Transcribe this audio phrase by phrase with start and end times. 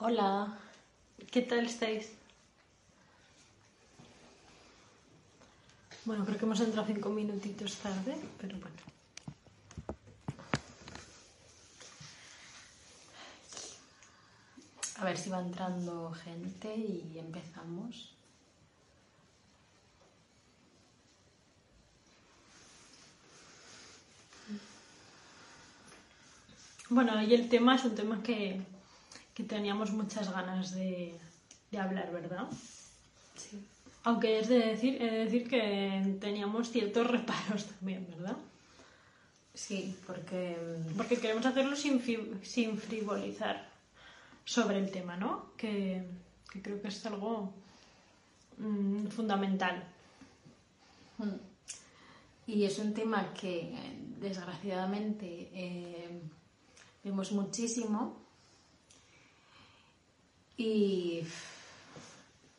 [0.00, 0.56] Hola,
[1.32, 2.12] ¿qué tal estáis?
[6.04, 8.76] Bueno, creo que hemos entrado cinco minutitos tarde, pero bueno.
[15.00, 18.14] A ver si va entrando gente y empezamos.
[26.88, 28.62] Bueno, y el tema es un tema que,
[29.38, 31.16] que teníamos muchas ganas de,
[31.70, 32.48] de hablar, ¿verdad?
[33.36, 33.64] Sí.
[34.02, 38.36] Aunque es de decir, he de decir que teníamos ciertos reparos también, ¿verdad?
[39.54, 40.56] Sí, porque
[40.96, 42.02] Porque queremos hacerlo sin,
[42.42, 43.70] sin frivolizar
[44.44, 45.52] sobre el tema, ¿no?
[45.56, 46.02] Que,
[46.50, 47.54] que creo que es algo
[48.58, 49.84] mm, fundamental.
[51.18, 51.38] mm,
[52.48, 56.22] y es un tema que eh, desgraciadamente eh,
[57.04, 58.27] vemos muchísimo
[60.58, 61.22] y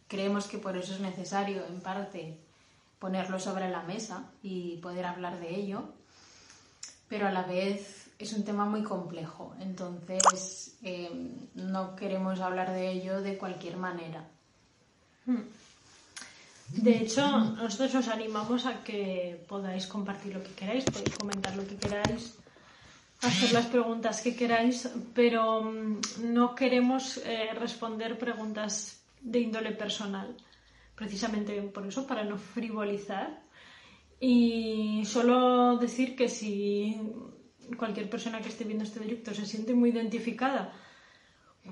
[0.07, 2.37] creemos que por eso es necesario en parte
[2.97, 5.83] ponerlo sobre la mesa y poder hablar de ello,
[7.07, 12.89] pero a la vez es un tema muy complejo, entonces eh, no queremos hablar de
[12.89, 14.27] ello de cualquier manera.
[16.73, 17.21] De hecho,
[17.55, 22.38] nosotros os animamos a que podáis compartir lo que queráis, podéis comentar lo que queráis,
[23.21, 30.35] hacer las preguntas que queráis, pero mm, no queremos eh, responder preguntas de índole personal,
[30.95, 33.41] precisamente por eso, para no frivolizar.
[34.21, 36.97] Y solo decir que si
[37.77, 40.73] cualquier persona que esté viendo este directo se siente muy identificada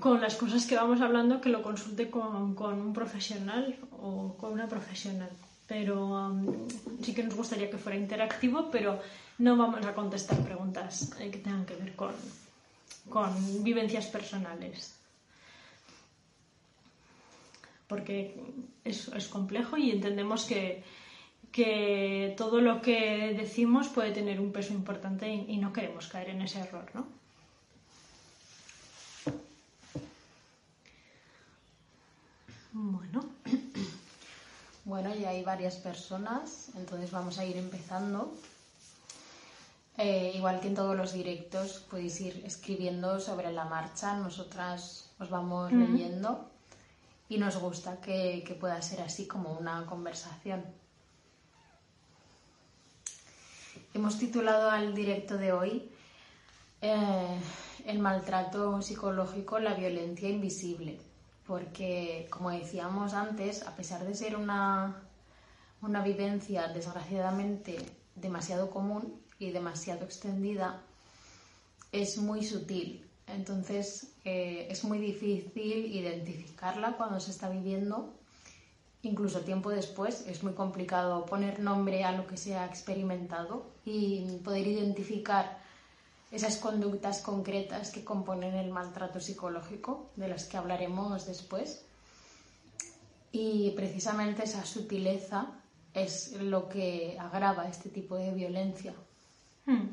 [0.00, 4.52] con las cosas que vamos hablando, que lo consulte con, con un profesional o con
[4.52, 5.30] una profesional.
[5.66, 6.68] Pero um,
[7.02, 9.00] sí que nos gustaría que fuera interactivo, pero
[9.38, 12.14] no vamos a contestar preguntas eh, que tengan que ver con,
[13.08, 14.94] con vivencias personales.
[17.86, 18.34] Porque
[18.84, 20.82] es, es complejo y entendemos que,
[21.52, 26.30] que todo lo que decimos puede tener un peso importante y, y no queremos caer
[26.30, 27.06] en ese error, ¿no?
[32.72, 33.24] Bueno,
[34.88, 38.32] Bueno, ya hay varias personas, entonces vamos a ir empezando.
[40.00, 45.28] Eh, igual que en todos los directos, podéis ir escribiendo sobre la marcha, nosotras os
[45.28, 46.48] vamos leyendo
[47.28, 50.64] y nos gusta que, que pueda ser así como una conversación.
[53.92, 55.90] Hemos titulado al directo de hoy
[56.80, 57.40] eh,
[57.84, 61.00] El maltrato psicológico, la violencia invisible,
[61.44, 65.02] porque como decíamos antes, a pesar de ser una,
[65.82, 67.84] una vivencia desgraciadamente
[68.14, 70.82] demasiado común y demasiado extendida,
[71.92, 73.04] es muy sutil.
[73.26, 78.14] Entonces eh, es muy difícil identificarla cuando se está viviendo
[79.02, 84.38] incluso tiempo después es muy complicado poner nombre a lo que se ha experimentado y
[84.44, 85.58] poder identificar
[86.30, 91.82] esas conductas concretas que componen el maltrato psicológico, de las que hablaremos después.
[93.32, 95.46] Y precisamente esa sutileza
[95.94, 98.94] es lo que agrava este tipo de violencia.
[99.68, 99.88] Hmm.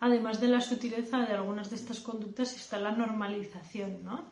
[0.00, 4.24] Además de la sutileza de algunas de estas conductas está la normalización, ¿no?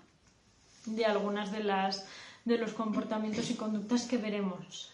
[0.87, 2.09] De algunas de las
[2.47, 4.91] de los comportamientos y conductas que veremos.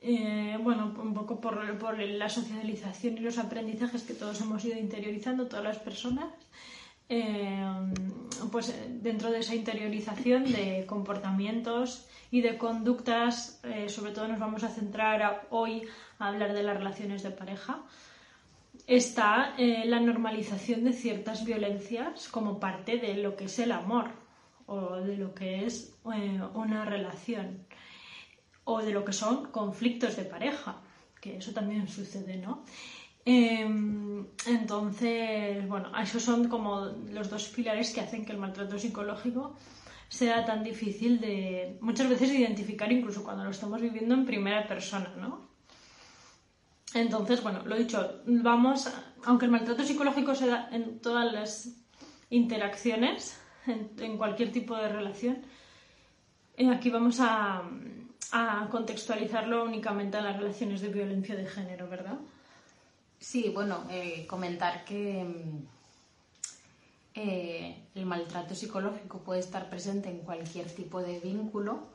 [0.00, 4.78] Eh, bueno, un poco por, por la socialización y los aprendizajes que todos hemos ido
[4.78, 6.26] interiorizando, todas las personas,
[7.08, 7.66] eh,
[8.52, 8.72] pues
[9.02, 14.68] dentro de esa interiorización de comportamientos y de conductas, eh, sobre todo nos vamos a
[14.68, 15.82] centrar a- hoy
[16.20, 17.80] a hablar de las relaciones de pareja,
[18.86, 24.10] está eh, la normalización de ciertas violencias como parte de lo que es el amor
[24.66, 27.66] o de lo que es eh, una relación
[28.64, 30.80] o de lo que son conflictos de pareja,
[31.20, 32.64] que eso también sucede, ¿no?
[33.26, 33.62] Eh,
[34.46, 39.56] entonces, bueno, esos son como los dos pilares que hacen que el maltrato psicológico
[40.08, 45.12] sea tan difícil de muchas veces identificar incluso cuando lo estamos viviendo en primera persona,
[45.18, 45.53] ¿no?
[46.94, 48.88] Entonces, bueno, lo dicho, vamos,
[49.24, 51.68] aunque el maltrato psicológico se da en todas las
[52.30, 55.38] interacciones, en, cualquier tipo de relación,
[56.56, 57.62] eh, aquí vamos a,
[58.32, 62.18] a contextualizarlo únicamente a las relaciones de violencia de género, ¿verdad?
[63.18, 65.66] Sí, bueno, eh, comentar que mm,
[67.14, 71.88] eh, el maltrato psicológico puede estar presente en cualquier tipo de vínculo,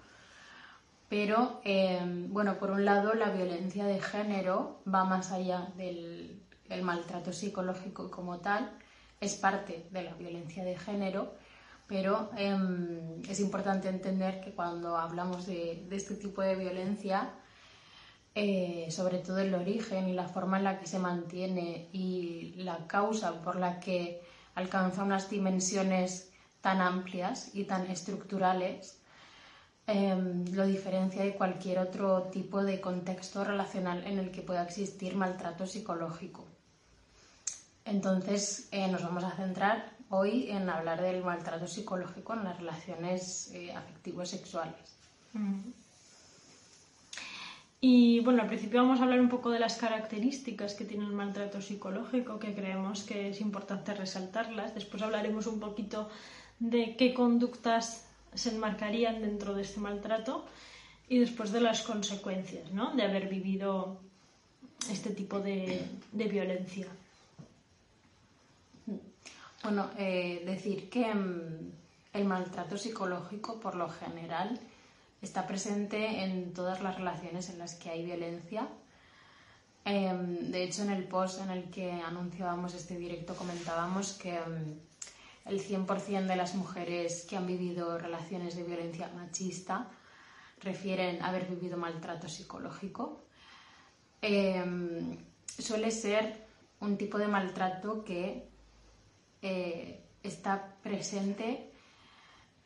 [1.10, 6.40] pero, eh, bueno, por un lado, la violencia de género va más allá del
[6.70, 8.72] el maltrato psicológico como tal,
[9.20, 11.34] es parte de la violencia de género,
[11.88, 17.32] pero em, es importante entender que cuando hablamos de, este tipo de violencia,
[18.36, 22.88] eh, sobre todo el origen y la forma en la que se mantiene y la
[22.88, 24.22] causa por la que
[24.56, 26.32] alcanza unas dimensiones
[26.62, 28.99] tan amplias y tan estructurales,
[29.92, 35.16] em, lo diferencia de cualquier otro tipo de contexto relacional en el que pueda existir
[35.16, 36.46] maltrato psicológico.
[37.86, 43.52] Entonces eh, nos vamos a centrar hoy en hablar del maltrato psicológico en las relaciones
[43.54, 44.96] eh, afectivos sexuales.
[45.34, 45.72] Mm.
[47.82, 51.14] Y bueno, al principio vamos a hablar un poco de las características que tiene el
[51.14, 54.76] maltrato psicológico, que creemos que es importante resaltarlas.
[54.76, 56.10] Después hablaremos un poquito
[56.60, 60.46] de qué conductas se enmarcarían dentro de este maltrato
[61.08, 62.96] y después de las consecuencias ¿no?
[62.96, 64.00] de haber vivido
[64.90, 66.88] este tipo de violencia.
[69.64, 71.72] Bueno, eh, decir que mm,
[72.14, 74.58] el maltrato psicológico, por lo general,
[75.22, 78.68] está presente en todas las relaciones en las que hay violencia.
[79.84, 84.89] Em, de hecho, en el post en el que anunciábamos este directo comentábamos que mm,
[85.50, 89.90] el 100% de las mujeres que han vivido relaciones de violencia machista
[90.62, 93.24] refieren haber vivido maltrato psicológico.
[94.22, 95.18] Em,
[95.48, 96.46] suele ser
[96.82, 98.48] un tipo de maltrato que
[99.42, 101.72] eh, está presente,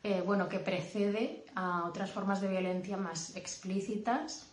[0.02, 4.46] eh, bueno, que precede a otras formas de violencia más explícitas.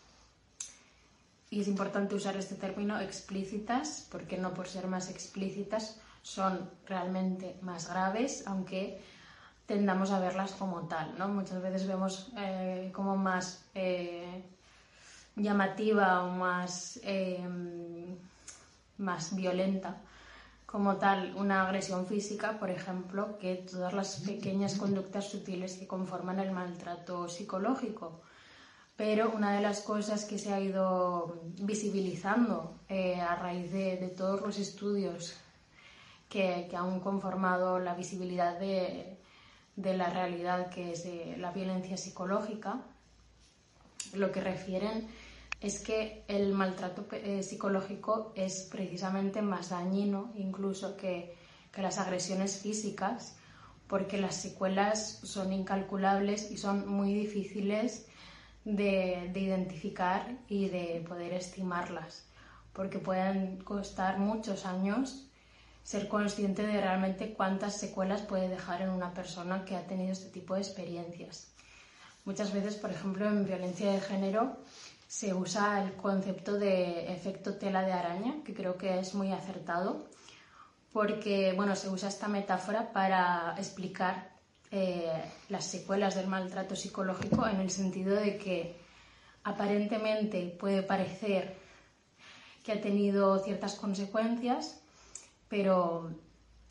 [1.50, 7.58] Y es importante usar este término explícitas, porque no por ser más explícitas son realmente
[7.62, 9.02] más graves, aunque
[9.66, 11.28] tendamos a verlas como tal, ¿no?
[11.28, 13.66] Muchas veces vemos eh, como más
[15.36, 17.00] llamativa o más,
[18.98, 20.02] más violenta
[20.72, 26.40] como tal una agresión física, por ejemplo, que todas las pequeñas conductas sutiles que conforman
[26.40, 28.22] el maltrato psicológico.
[28.96, 34.42] Pero una de las cosas que se ha ido visibilizando eh, a raíz de, todos
[34.42, 35.36] los estudios
[36.32, 39.18] que, han conformado la visibilidad de,
[39.76, 42.80] la realidad que es eh, la violencia psicológica,
[44.14, 45.08] lo que refieren
[45.60, 51.36] es que el maltrato eh, psicológico es precisamente más dañino incluso que,
[51.78, 53.38] las agresiones físicas,
[53.88, 58.08] porque las secuelas son incalculables y son muy difíciles
[58.66, 62.26] de, identificar y de poder estimarlas,
[62.74, 65.31] porque pueden costar muchos años
[65.84, 70.30] ser consciente de realmente cuántas secuelas puede dejar en una persona que ha tenido este
[70.30, 71.48] tipo de experiencias.
[72.24, 74.58] Muchas veces, por ejemplo, en violencia de género,
[75.08, 80.08] se usa el concepto de efecto tela de araña, que creo que es muy acertado,
[80.94, 84.32] porque bueno, se usa esta metáfora para explicar
[84.72, 85.12] eh,
[85.50, 88.76] las secuelas del maltrato psicológico en el sentido de que
[89.44, 91.58] aparentemente puede parecer
[92.64, 94.81] que ha tenido ciertas consecuencias,
[95.52, 96.10] pero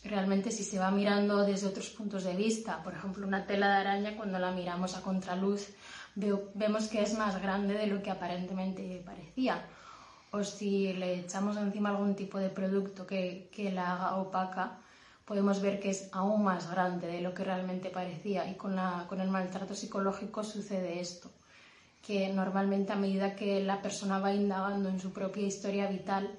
[0.04, 3.80] realmente si se va mirando desde otros puntos de vista, por ejemplo, una tela de
[3.82, 5.68] araña cuando la miramos a contraluz
[6.14, 9.62] vemos que es más grande de lo que aparentemente parecía.
[10.32, 14.78] O si le echamos encima algún tipo de producto que, que la haga opaca,
[15.26, 18.48] podemos ver que es aún más grande de lo que realmente parecía.
[18.50, 21.30] Y con, la, con el maltrato psicológico sucede esto,
[22.06, 26.30] que normalmente a medida que la persona va indagando en su propia historia vital,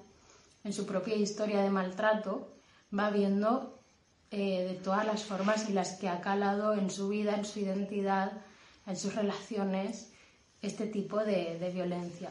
[0.64, 2.52] en su propia historia de maltrato,
[2.98, 3.80] va viendo
[4.32, 7.60] eh, de todas las formas en las que ha calado en su vida, en su
[7.60, 8.32] identidad,
[8.88, 10.12] en sus relaciones
[10.62, 12.30] este tipo de, violencia.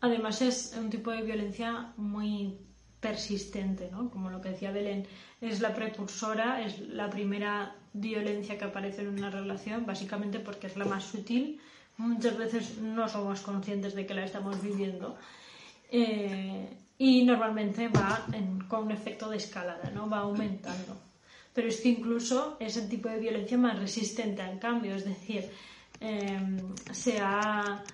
[0.00, 2.58] Además es un tipo de violencia muy
[3.00, 4.10] persistente, ¿no?
[4.10, 5.06] Como lo que decía Belén,
[5.40, 10.76] es la precursora, es la primera violencia que aparece en una relación, básicamente porque es
[10.76, 11.60] la más sutil.
[11.96, 15.16] Muchas veces no somos conscientes de que la estamos viviendo.
[15.96, 18.26] Eh, y normalmente va
[18.68, 20.08] con un efecto de escalada, ¿no?
[20.08, 20.96] Va aumentando
[21.54, 25.48] pero es que incluso es el tipo de violencia más resistente al cambio, es decir,
[26.00, 26.58] em,
[26.92, 27.84] se, ha,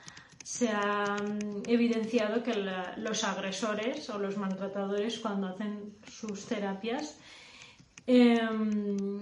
[1.21, 2.55] mm, evidenciado que
[2.97, 7.19] los agresores o los maltratadores cuando hacen sus terapias
[8.07, 9.21] em,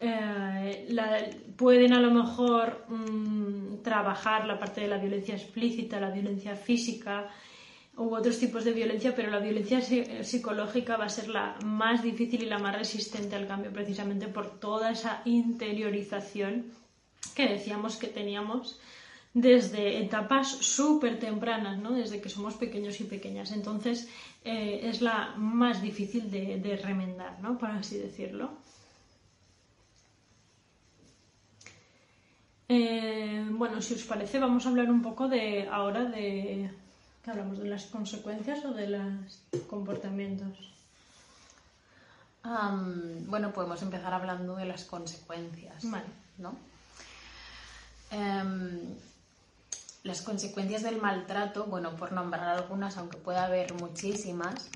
[0.00, 6.54] eh, pueden a lo mejor mm, trabajar la parte de la violencia explícita, la violencia
[6.56, 7.28] física,
[7.96, 12.02] u otros tipos de violencia, pero la violencia eh, psicológica va a ser la más
[12.02, 16.66] difícil y la más resistente al cambio, precisamente por toda esa interiorización
[17.34, 18.78] que decíamos que teníamos
[19.32, 21.92] desde etapas súper tempranas, ¿no?
[21.92, 23.52] desde que somos pequeños y pequeñas.
[23.52, 24.08] Entonces
[24.44, 27.58] eh, es la más difícil de, remendar, ¿no?
[27.58, 28.50] por así decirlo.
[32.68, 36.70] Eh, bueno, si os parece, vamos a hablar un poco de ahora de
[37.28, 40.72] hablamos de las consecuencias o de los comportamientos.
[43.26, 45.90] bueno, podemos empezar hablando de las consecuencias.
[45.90, 46.06] Vale.
[46.38, 46.56] ¿no?
[48.10, 48.94] Em,
[50.04, 54.68] las consecuencias del maltrato, bueno, por nombrar algunas, aunque pueda haber muchísimas,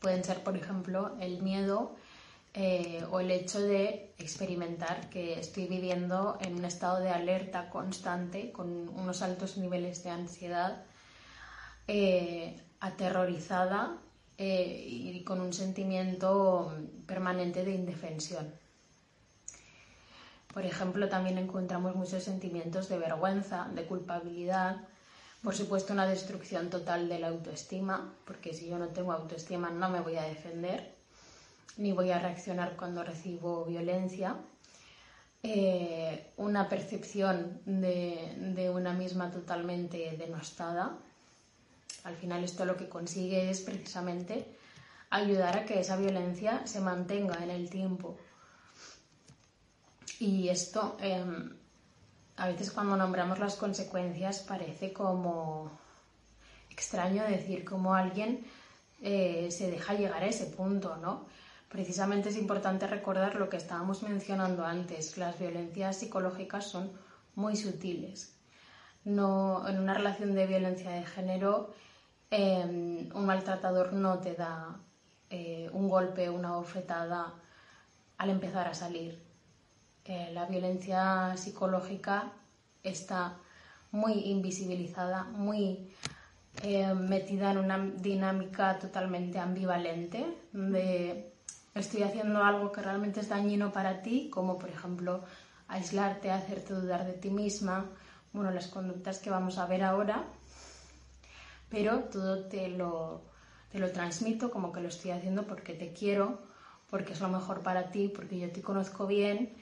[0.00, 1.94] pueden ser, por ejemplo, el miedo
[2.54, 8.50] eh, o el hecho de experimentar que estoy viviendo en un estado de alerta constante,
[8.52, 10.82] con unos altos niveles de ansiedad,
[11.88, 13.98] eh, aterrorizada
[14.36, 16.72] eh, y con un sentimiento
[17.06, 18.52] permanente de indefensión.
[20.54, 24.76] Por ejemplo, también encontramos muchos sentimientos de vergüenza, de culpabilidad,
[25.42, 29.88] por supuesto una destrucción total de la autoestima, porque si yo no tengo autoestima no
[29.88, 30.94] me voy a defender,
[31.76, 34.36] ni voy a reaccionar cuando recibo violencia.
[35.44, 40.98] Eh, una percepción de, de una misma totalmente denostada.
[42.04, 44.46] Al final esto lo que consigue es precisamente
[45.10, 48.18] ayudar a que esa violencia se mantenga en el tiempo
[50.18, 51.56] y esto, em,
[52.36, 55.70] a veces cuando nombramos las consecuencias parece como
[56.70, 58.44] extraño decir cómo alguien
[59.00, 61.26] eh, se deja llegar a ese punto, ¿no?
[61.68, 66.90] Precisamente es importante recordar lo que estábamos mencionando antes, las violencias psicológicas son
[67.36, 68.34] muy sutiles.
[69.04, 71.72] No, en una relación de violencia de género,
[72.30, 74.76] em, un maltratador no te da
[75.30, 77.34] eh, un golpe, una bofetada
[78.18, 79.26] al empezar a salir.
[80.32, 82.32] La violencia psicológica
[82.82, 83.36] está
[83.90, 85.90] muy invisibilizada, muy
[86.62, 91.32] eh, metida en una dinámica totalmente ambivalente de
[91.74, 95.22] estoy haciendo algo que realmente es dañino para ti, como por ejemplo
[95.68, 97.86] aislarte, hacerte dudar de ti misma,
[98.32, 100.24] bueno, las conductas que vamos a ver ahora,
[101.68, 103.22] pero todo te lo,
[103.70, 106.40] te lo transmito como que lo estoy haciendo porque te quiero,
[106.90, 109.54] porque es lo mejor para ti, porque yo te conozco bien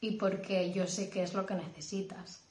[0.00, 2.42] y porque yo sé qué es lo que necesitas.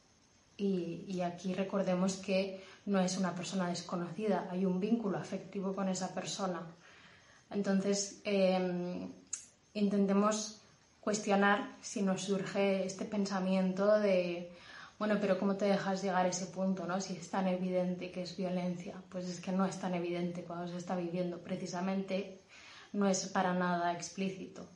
[0.58, 6.14] Y, aquí recordemos que no es una persona desconocida, hay un vínculo afectivo con esa
[6.14, 6.62] persona.
[7.50, 9.10] Entonces, em,
[9.74, 10.62] intentemos
[11.00, 14.52] cuestionar si nos surge este pensamiento de,
[15.00, 17.00] bueno, pero ¿cómo te dejas llegar a ese punto, no?
[17.00, 20.68] Si es tan evidente que es violencia, pues es que no es tan evidente cuando
[20.68, 22.42] se está viviendo, precisamente
[22.92, 24.68] no es para nada explícito.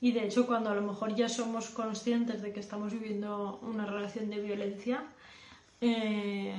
[0.00, 3.86] Y de hecho, cuando a lo mejor ya somos conscientes de que estamos viviendo una
[3.86, 5.04] relación de violencia,
[5.80, 6.52] eh,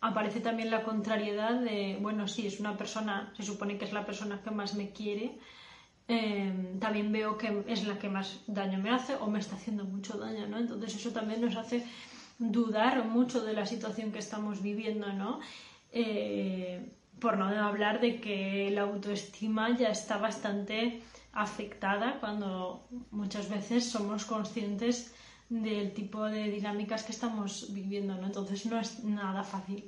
[0.00, 4.06] aparece también la contrariedad de, bueno, sí, es una persona, se supone que es la
[4.06, 5.38] persona que más me quiere,
[6.06, 9.84] eh, también veo que es la que más daño me hace o me está haciendo
[9.84, 10.58] mucho daño, ¿no?
[10.58, 11.82] Entonces eso también nos hace
[12.38, 15.40] dudar mucho de la situación que estamos viviendo, ¿no?
[15.92, 23.88] Eh, por no hablar de que la autoestima ya está bastante afectada cuando muchas veces
[23.88, 25.14] somos conscientes
[25.48, 28.26] del tipo de dinámicas que estamos viviendo, ¿no?
[28.26, 29.84] Entonces no es nada fácil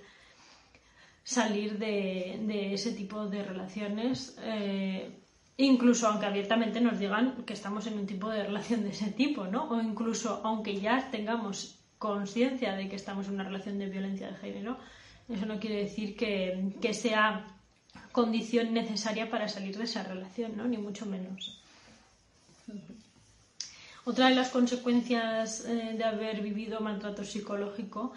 [1.25, 5.11] salir de, ese tipo de relaciones, eh,
[5.57, 9.47] incluso aunque abiertamente nos digan que estamos en un tipo de relación de ese tipo,
[9.47, 9.69] ¿no?
[9.71, 14.37] O incluso aunque ya tengamos conciencia de que estamos en una relación de violencia de
[14.37, 14.79] género,
[15.29, 17.47] eso no quiere decir que, que sea
[18.13, 20.67] condición necesaria para salir de esa relación, ¿no?
[20.67, 21.61] Ni mucho menos.
[24.05, 28.13] Otra de las consecuencias eh, de haber vivido maltrato psicológico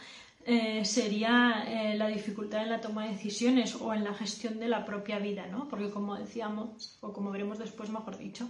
[0.45, 4.67] eh, sería eh, la dificultad en la toma de decisiones o en la gestión de
[4.67, 5.67] la propia vida, ¿no?
[5.67, 8.47] Porque como decíamos, o como veremos después, mejor dicho,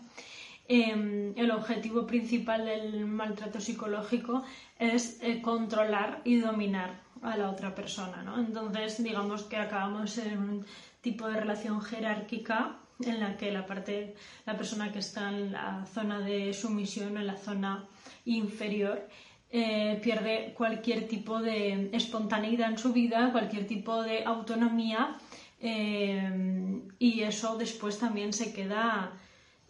[0.70, 4.44] em, el objetivo principal del maltrato psicológico
[4.78, 8.40] es controlar y dominar a la otra persona, ¿no?
[8.40, 10.66] Entonces, digamos que acabamos en un
[11.02, 15.86] tipo de relación jerárquica en la que la parte, la persona que está en la
[15.86, 17.86] zona de sumisión, en la zona
[18.26, 19.08] inferior,
[19.52, 25.18] eh, pierde cualquier tipo de espontaneidad en su vida, cualquier tipo de autonomía
[25.60, 29.12] eh, y eso después también se queda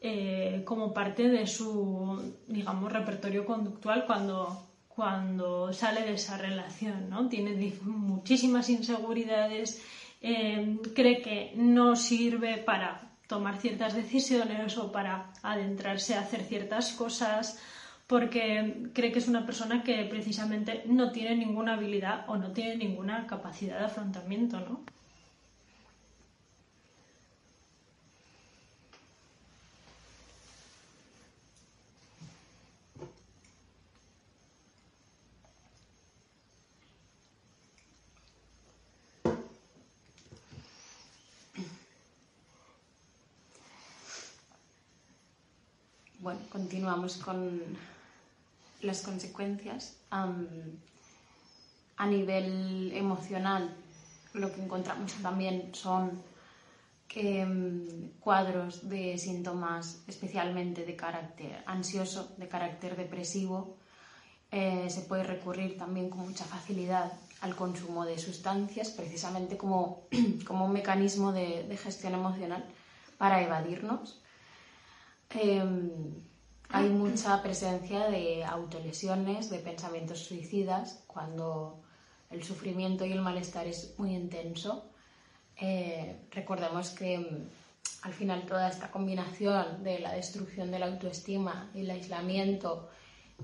[0.02, 7.28] eh, como parte de su, digamos, repertorio conductual cuando, cuando sale de esa relación, ¿no?
[7.28, 9.82] Tiene muchísimas inseguridades,
[10.22, 16.92] Em, cree que no sirve para tomar ciertas decisiones o para adentrarse a hacer ciertas
[16.94, 17.58] cosas
[18.08, 22.76] porque cree que es una persona que precisamente no tiene ninguna habilidad o no tiene
[22.76, 24.82] ninguna capacidad de afrontamiento, ¿no?
[46.52, 47.62] Continuamos con
[48.82, 49.96] las consecuencias.
[50.12, 53.76] a nivel emocional,
[54.34, 56.24] lo que encontramos también son
[57.16, 63.76] em, cuadros de síntomas especialmente de carácter ansioso, de carácter depresivo.
[64.52, 70.04] Eh, se puede recurrir también con mucha facilidad al consumo de sustancias, precisamente como,
[70.48, 72.66] como un mecanismo de, gestión emocional
[73.18, 74.22] para evadirnos.
[75.32, 75.92] Em,
[76.70, 81.82] hay mucha presencia de autolesiones, de pensamientos suicidas, cuando
[82.32, 84.86] el sufrimiento y el malestar es muy intenso.
[85.58, 87.50] Eh, recordemos que em,
[88.02, 92.90] al final toda esta combinación de la destrucción de la autoestima, el aislamiento,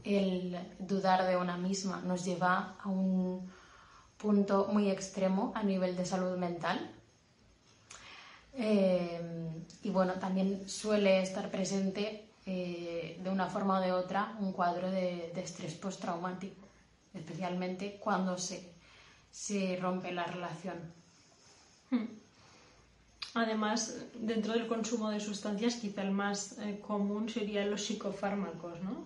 [0.03, 3.51] el dudar de una misma, nos lleva a un
[4.17, 6.94] punto muy extremo a nivel de salud mental.
[8.57, 9.19] Eh,
[9.83, 14.89] y bueno, también suele estar presente eh, de una forma o de otra un cuadro
[14.89, 16.61] de, estrés postraumático,
[17.13, 18.71] especialmente cuando se,
[19.31, 20.77] se rompe la relación.
[21.89, 22.05] Hmm.
[23.33, 29.05] Además, dentro del consumo de sustancias, quizá el más eh, común serían los psicofármacos, ¿no?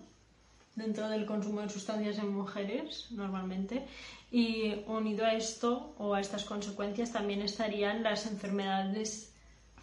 [0.76, 3.86] Dentro del consumo de sustancias en mujeres, normalmente,
[4.30, 9.29] y unido a esto o a estas consecuencias también estarían las enfermedades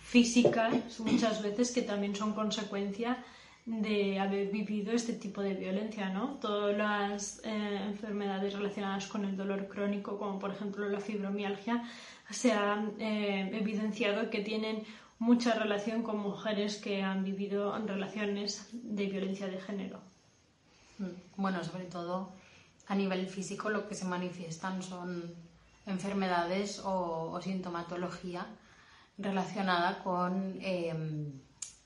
[0.09, 3.23] físicas, muchas veces que también son consecuencia
[3.65, 6.37] de haber vivido este tipo de violencia, ¿no?
[6.39, 11.83] Todas las eh, enfermedades relacionadas con el dolor crónico, como por ejemplo la fibromialgia,
[12.29, 14.85] se ha eh, evidenciado que tienen
[15.19, 19.99] mucha relación con mujeres que han vivido relaciones de violencia de género.
[21.35, 22.31] Bueno, sobre todo
[22.87, 25.35] a nivel físico lo que se manifiestan son
[25.85, 28.45] enfermedades o, sintomatología
[29.17, 31.31] relacionada con em,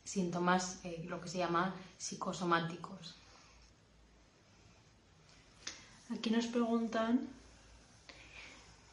[0.04, 3.16] síntomas, eh, lo que se llama psicosomáticos.
[6.14, 7.28] Aquí nos preguntan,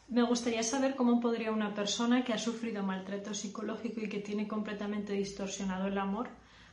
[0.09, 4.47] me gustaría saber cómo podría una persona que ha sufrido maltrato psicológico y que tiene
[4.47, 6.29] completamente distorsionado el amor,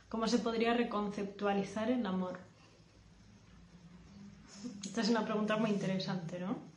[0.08, 2.38] cómo se podría reconceptualizar el amor.
[4.84, 6.75] Esta es una pregunta muy interesante, ¿no?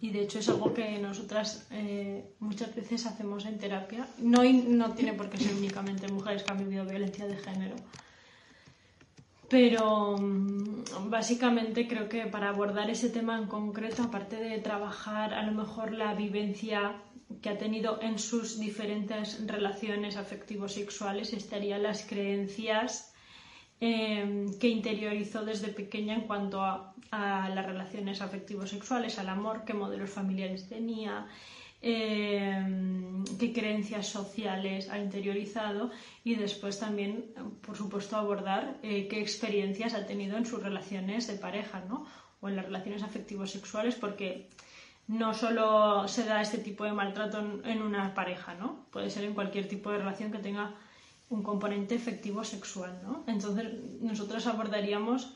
[0.00, 4.06] Y de hecho es algo que nosotras eh, muchas veces hacemos en terapia.
[4.18, 7.76] No, no tiene por qué ser únicamente mujeres que han vivido violencia de género.
[9.48, 15.42] Pero mm, básicamente creo que para abordar ese tema en concreto, aparte de trabajar a
[15.42, 17.02] lo mejor la vivencia
[17.42, 23.07] que ha tenido en sus diferentes relaciones afectivos sexuales, estarían las creencias
[23.80, 29.72] Em, que interiorizó desde pequeña en cuanto a, las relaciones afectivos sexuales, al amor, qué
[29.72, 31.26] modelos familiares tenía,
[31.80, 35.90] em, qué creencias sociales ha interiorizado
[36.22, 37.24] y después también,
[37.62, 42.04] por supuesto, abordar eh, qué experiencias ha tenido en sus relaciones de pareja ¿no?
[42.40, 44.48] o en las relaciones afectivos sexuales, porque
[45.06, 48.84] no solo se da este tipo de maltrato en una pareja, ¿no?
[48.90, 50.74] puede ser en cualquier tipo de relación que tenga
[51.30, 53.24] un componente efectivo sexual, ¿no?
[53.26, 53.66] Entonces,
[54.00, 55.34] nosotros abordaríamos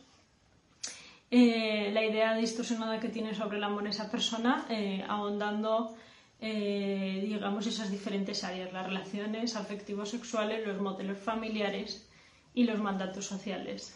[1.30, 5.94] eh, la idea distorsionada que tiene sobre el amor esa persona, eh, ahondando,
[6.40, 12.06] eh, digamos, esas diferentes áreas, las relaciones afectivos sexuales, los modelos familiares
[12.54, 13.94] y los mandatos sociales.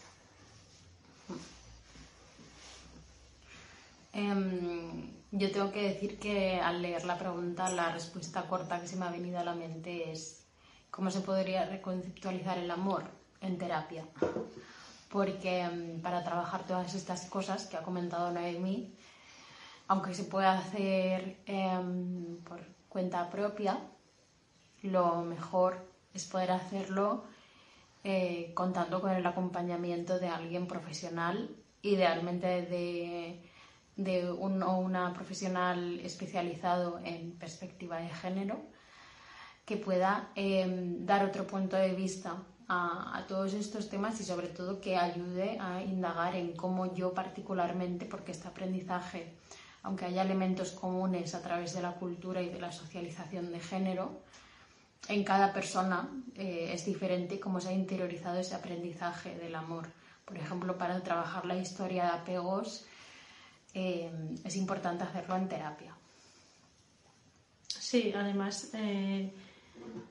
[4.13, 8.95] Em, yo tengo que decir que al leer la pregunta, la respuesta corta que se
[8.95, 10.36] me ha venido a la mente es
[10.97, 13.03] cómo se podría reconceptualizar el amor
[13.39, 14.03] en terapia.
[15.11, 18.95] Porque mm, para trabajar todas estas cosas que ha comentado Noemi,
[19.87, 23.77] aunque se pueda hacer em, por cuenta propia,
[24.81, 27.25] lo mejor es poder hacerlo
[28.03, 33.47] eh, contando con el acompañamiento de alguien profesional, idealmente de,
[33.97, 38.76] de un o una profesional especializado en perspectiva de género
[39.67, 44.79] que pueda em, dar otro punto de vista a, todos estos temas y sobre todo
[44.79, 49.33] que ayude a indagar en cómo yo particularmente, porque este aprendizaje,
[49.83, 54.21] aunque haya elementos comunes a través de la cultura y de la socialización de género,
[55.09, 59.89] en cada persona eh, es diferente cómo se ha interiorizado ese aprendizaje del amor.
[60.23, 62.85] Por ejemplo, para trabajar la historia de apegos
[63.73, 65.93] em, es importante hacerlo en terapia.
[67.67, 69.31] Sí, además eh,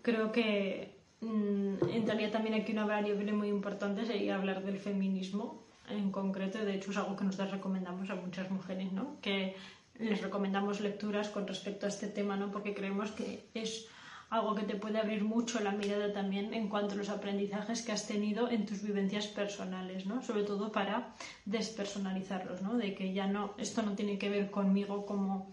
[0.03, 6.11] creo que mm, entraría también aquí una variable muy importante, sería hablar del feminismo en
[6.11, 6.65] concreto.
[6.65, 9.17] De hecho, es algo que nosotros recomendamos a muchas mujeres, ¿no?
[9.21, 9.57] Que
[9.99, 12.51] les recomendamos lecturas con respecto a este tema, ¿no?
[12.51, 13.87] Porque creemos que es
[14.29, 17.93] algo que te puede abrir mucho la mirada también en cuanto a los aprendizajes que
[17.93, 20.23] has tenido en tus vivencias personales, ¿no?
[20.23, 22.75] Sobre todo para despersonalizarlos, ¿no?
[22.75, 25.49] De que ya no, esto no tiene que ver conmigo como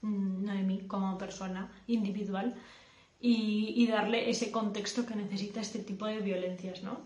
[0.00, 2.54] mm, Noemí, como persona individual
[3.20, 6.98] y, darle ese contexto que necesita este tipo de violencias, ¿no?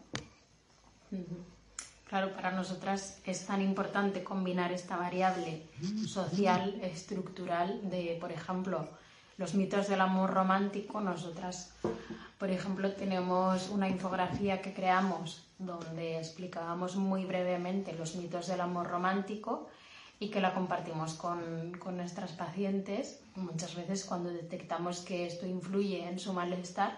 [2.09, 5.63] Claro, para nosotras es tan importante combinar esta variable
[6.07, 8.89] social, estructural, de, por ejemplo,
[9.39, 11.01] los mitos del amor romántico.
[11.01, 11.73] Nosotras,
[12.39, 18.89] por ejemplo, tenemos una infografía que creamos donde explicábamos muy brevemente los mitos del amor
[18.89, 19.69] romántico
[20.21, 23.21] y que la compartimos con, con nuestras pacientes.
[23.35, 26.97] Muchas veces cuando detectamos que esto influye en su malestar,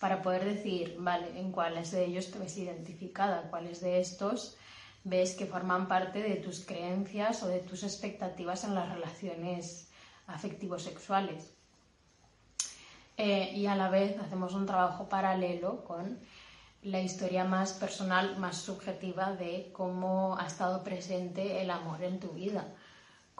[0.00, 4.56] para poder decir, vale, en cuáles de ellos te ves identificada, cuáles de estos
[5.04, 9.88] ves que forman parte de tus creencias o de tus expectativas en las relaciones
[10.26, 11.52] afectivos sexuales.
[13.16, 16.18] Eh, y a la vez hacemos un trabajo paralelo con
[16.82, 22.28] la historia más personal, más subjetiva de cómo ha estado presente el amor en tu
[22.30, 22.66] vida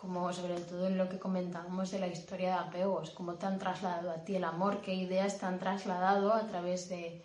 [0.03, 3.61] como sobre todo en lo que comentábamos de la historia de apegos, cómo te han
[3.61, 7.23] trasladado a ti el amor, qué ideas te han trasladado a través de,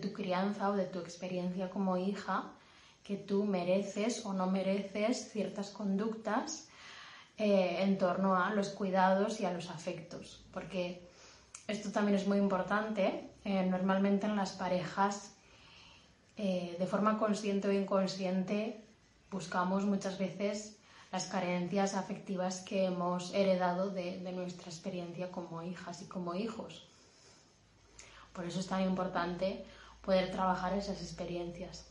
[0.00, 2.44] tu crianza o de tu experiencia como hija,
[3.02, 6.66] que tú mereces o no mereces ciertas conductas
[7.36, 11.06] eh, en torno a los cuidados y a los afectos, porque
[11.68, 13.28] esto también es muy importante.
[13.44, 15.33] Eh, normalmente en las parejas,
[16.36, 18.82] eh, de forma consciente o inconsciente,
[19.30, 20.76] buscamos muchas veces
[21.12, 26.88] las carencias afectivas que hemos heredado de, nuestra experiencia como hijas y como hijos.
[28.32, 29.64] Por eso es tan importante
[30.02, 31.86] poder trabajar esas experiencias.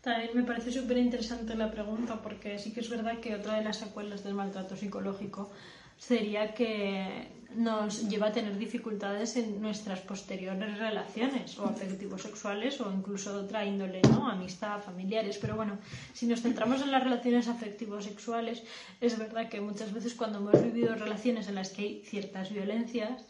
[0.00, 3.64] También me parece súper interesante la pregunta porque sí que es verdad que otra de
[3.64, 5.50] las secuelas del maltrato psicológico
[5.98, 12.92] sería que nos lleva a tener dificultades en nuestras posteriores relaciones o afectivos sexuales o
[12.92, 14.28] incluso de otra índole, ¿no?
[14.28, 15.38] Amistad, familiares.
[15.38, 15.78] Pero bueno,
[16.12, 18.62] si nos centramos en las relaciones afectivos sexuales,
[19.00, 23.24] es verdad que muchas veces cuando hemos vivido relaciones en las que hay ciertas violencias,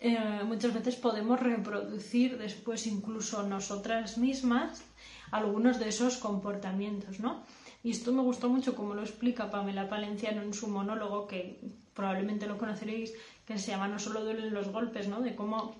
[0.00, 4.82] eh, muchas veces podemos reproducir después incluso nosotras mismas
[5.30, 7.42] algunos de esos comportamientos, ¿no?
[7.82, 11.60] Y esto me gustó mucho como lo explica Pamela Palenciano en su monólogo, que
[11.94, 13.14] probablemente lo conoceréis,
[13.46, 15.20] que se llama No solo duelen los golpes, ¿no?
[15.20, 15.76] De cómo,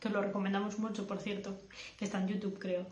[0.00, 1.56] que lo recomendamos mucho, por cierto,
[1.98, 2.86] que está en YouTube, creo.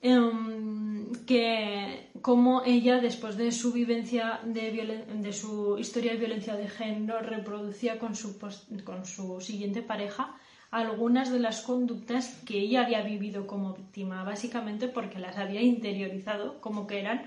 [0.00, 6.68] Em, que cómo ella, después de su vivencia de, de su historia de violencia de
[6.68, 8.38] género, reproducía con su,
[8.84, 10.36] con su siguiente pareja
[10.70, 16.60] algunas de las conductas que ella había vivido como víctima, básicamente porque las había interiorizado
[16.60, 17.22] como que eran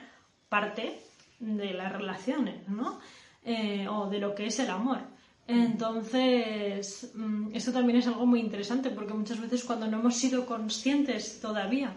[0.49, 0.99] parte
[1.39, 2.99] de las relaciones, ¿no?
[3.43, 4.99] Eh, o de lo que es el amor.
[5.47, 10.45] Entonces, mm, eso también es algo muy interesante porque muchas veces cuando no hemos sido
[10.45, 11.95] conscientes todavía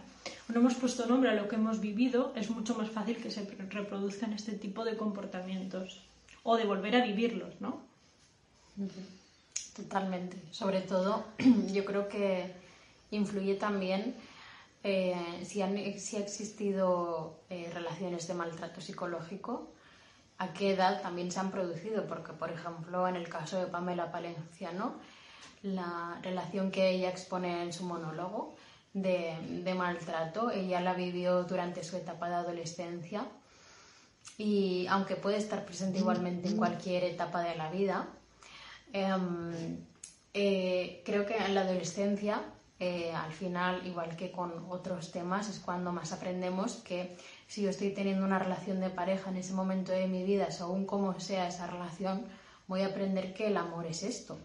[0.49, 3.31] o no hemos puesto nombre a lo que hemos vivido, es mucho más fácil que
[3.31, 6.01] se reproduzcan este tipo de comportamientos
[6.45, 7.81] o de volver a vivirlos, ¿no?
[9.75, 10.37] Totalmente.
[10.53, 11.25] Sobre todo,
[11.73, 12.53] yo creo que
[13.11, 14.15] influye también
[14.85, 19.73] eh, si, han, si, ha existido eh, relaciones de maltrato psicológico
[20.41, 24.11] a qué edad también se han producido, porque por ejemplo en el caso de Pamela
[24.11, 24.95] Palenciano,
[25.63, 28.55] la relación que ella expone en su monólogo
[28.95, 33.27] de, maltrato, ella la vivió durante su etapa de adolescencia
[34.39, 38.09] y aunque puede estar presente igualmente en cualquier etapa de la vida,
[38.95, 39.77] em,
[40.33, 42.41] eh, creo que en la adolescencia,
[42.83, 47.15] eh, al final, igual que con otros temas, es cuando más aprendemos que
[47.47, 50.87] si yo estoy teniendo una relación de pareja en ese momento de mi vida, según
[50.87, 52.25] cómo sea esa relación,
[52.69, 54.39] voy a aprender que el amor es esto,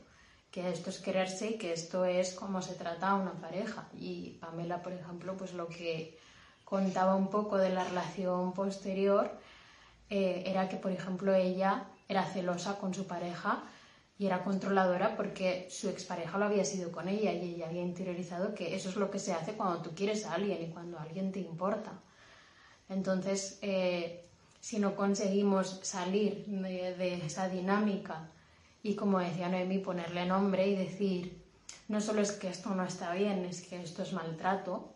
[0.51, 3.87] que esto es quererse y que esto es cómo se trata a una pareja.
[3.97, 6.19] Y Pamela, por ejemplo, pues lo que
[6.65, 9.31] contaba un poco de la relación posterior
[10.09, 13.63] eh, era que, por ejemplo, ella era celosa con su pareja
[14.17, 18.55] y era controladora porque su expareja lo había sido con ella y ella había interiorizado
[18.55, 21.31] que eso es lo que se hace cuando tú quieres a alguien y cuando alguien
[21.31, 21.99] te importa.
[22.87, 24.25] Entonces, eh,
[24.61, 28.29] si no conseguimos salir de, esa dinámica
[28.83, 31.43] y, como decía Noemi, ponerle nombre y decir,
[31.87, 34.93] no solo es que esto no está bien, es que esto es maltrato,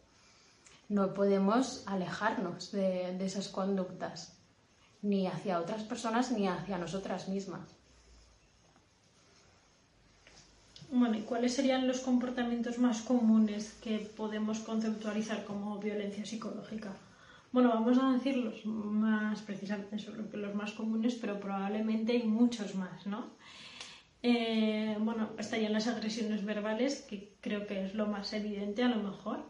[0.88, 4.38] no podemos alejarnos de, de esas conductas,
[5.02, 7.79] ni hacia otras personas ni hacia nosotras mismas.
[10.92, 16.92] Bueno, ¿y cuáles serían los comportamientos más comunes que podemos conceptualizar como violencia psicológica?
[17.52, 19.98] Bueno, vamos a decir los más precisamente
[20.34, 23.28] los más comunes, pero probablemente hay muchos más, ¿no?
[24.24, 28.98] Eh, bueno, estarían las agresiones verbales, que creo que es lo más evidente a lo
[28.98, 29.46] mejor.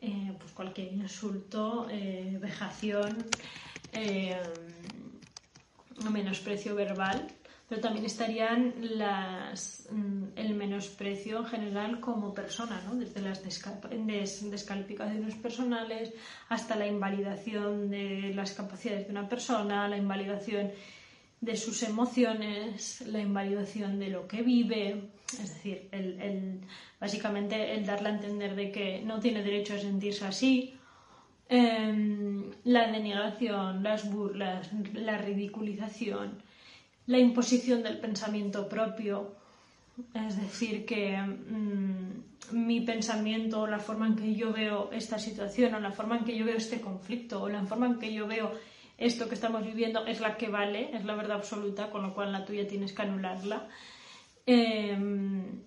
[0.00, 3.18] Eh, pues cualquier insulto, eh, vejación,
[6.12, 7.26] menosprecio verbal,
[7.68, 12.94] pero también estarían las, mm, el menosprecio en general como persona, ¿no?
[12.96, 16.12] desde las descalificaciones personales
[16.48, 20.70] hasta la invalidación de las capacidades de una persona, la invalidación
[21.40, 26.60] de sus emociones, la invalidación de lo que vive, es decir, el,
[26.98, 30.74] básicamente el darle a entender de que no tiene derecho a sentirse así,
[31.48, 36.42] em, la denigración, las burlas, la ridiculización,
[37.08, 39.32] la imposición del pensamiento propio,
[40.14, 45.80] es decir, que mm, mi pensamiento, la forma en que yo veo esta situación, o
[45.80, 48.52] la forma en que yo veo este conflicto, o la forma en que yo veo
[48.98, 52.30] esto que estamos viviendo es la que vale, es la verdad absoluta, con lo cual
[52.30, 53.68] la tuya tienes que anularla.
[54.44, 55.62] Em,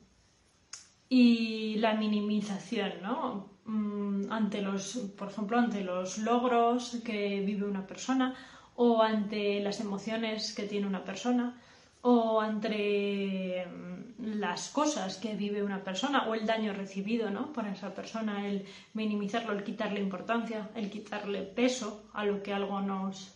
[1.09, 3.49] y la minimización, ¿no?
[3.65, 8.35] Mm, ante los, por ejemplo, ante los logros que vive una persona
[8.75, 11.61] o ante las emociones que tiene una persona
[12.01, 17.53] o entre mm, las cosas que vive una persona o el daño recibido ¿no?
[17.53, 22.81] por esa persona, el minimizarlo, el quitarle importancia, el quitarle peso a lo que algo
[22.81, 23.35] nos,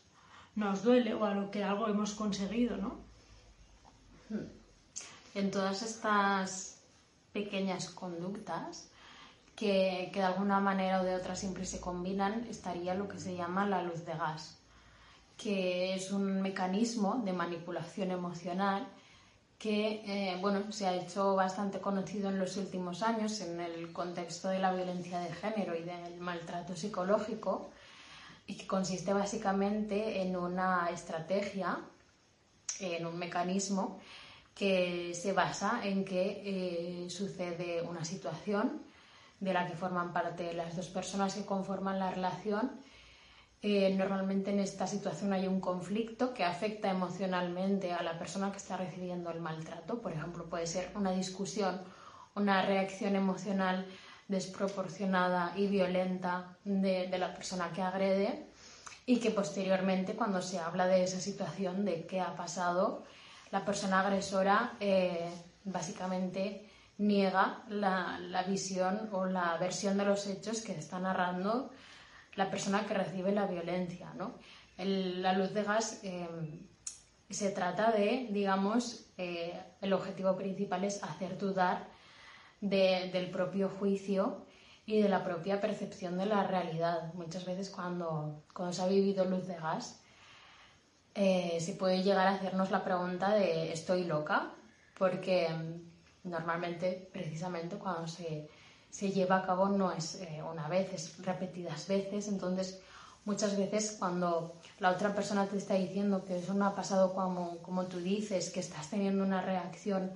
[0.55, 2.77] nos duele o a lo que algo hemos conseguido.
[2.77, 2.97] ¿no?
[4.29, 4.47] Hmm.
[5.35, 6.81] En todas estas
[7.33, 8.89] pequeñas conductas
[9.55, 13.35] que, que de alguna manera o de otra siempre se combinan, estaría lo que se
[13.35, 14.57] llama la luz de gas
[15.37, 18.87] que es un mecanismo de manipulación emocional
[19.57, 24.49] que eh, bueno, se ha hecho bastante conocido en los últimos años en el contexto
[24.49, 27.71] de la violencia de género y del maltrato psicológico
[28.47, 31.79] y que consiste básicamente en una estrategia,
[32.79, 33.99] en un mecanismo
[34.53, 36.43] que se basa en que
[37.05, 38.83] eh, sucede una situación
[39.39, 42.71] de la que forman parte las dos personas que conforman la relación
[43.67, 48.57] eh, normalmente en esta situación hay un conflicto que afecta emocionalmente a la persona que
[48.57, 49.99] está recibiendo el maltrato.
[50.03, 51.81] Por ejemplo, puede ser una discusión,
[52.35, 53.87] una reacción emocional
[54.27, 58.45] desproporcionada y violenta de, la persona que agrede
[59.07, 63.03] y que posteriormente cuando se habla de esa situación, de qué ha pasado,
[63.49, 65.27] la persona agresora eh,
[65.63, 71.71] básicamente niega la, la, visión o la versión de los hechos que está narrando
[72.35, 74.13] la persona que recibe la violencia.
[74.15, 74.35] ¿no?
[74.77, 76.27] la luz de gas eh,
[77.29, 81.87] se trata de, digamos, eh, el objetivo principal es hacer dudar
[82.61, 84.45] del propio juicio
[84.85, 87.13] y de la propia percepción de la realidad.
[87.13, 90.01] Muchas veces cuando, cuando se ha vivido luz de gas,
[91.13, 94.51] eh, se puede llegar a hacernos la pregunta de ¿estoy loca?
[94.97, 98.49] Porque mm, normalmente, precisamente cuando se,
[98.95, 102.29] se lleva a cabo no es eh, una vez, es repetidas veces.
[102.29, 102.79] Entonces,
[103.25, 107.57] muchas veces cuando la otra persona te está diciendo que eso no ha pasado como,
[107.57, 110.13] como tú dices, que estás teniendo una reacción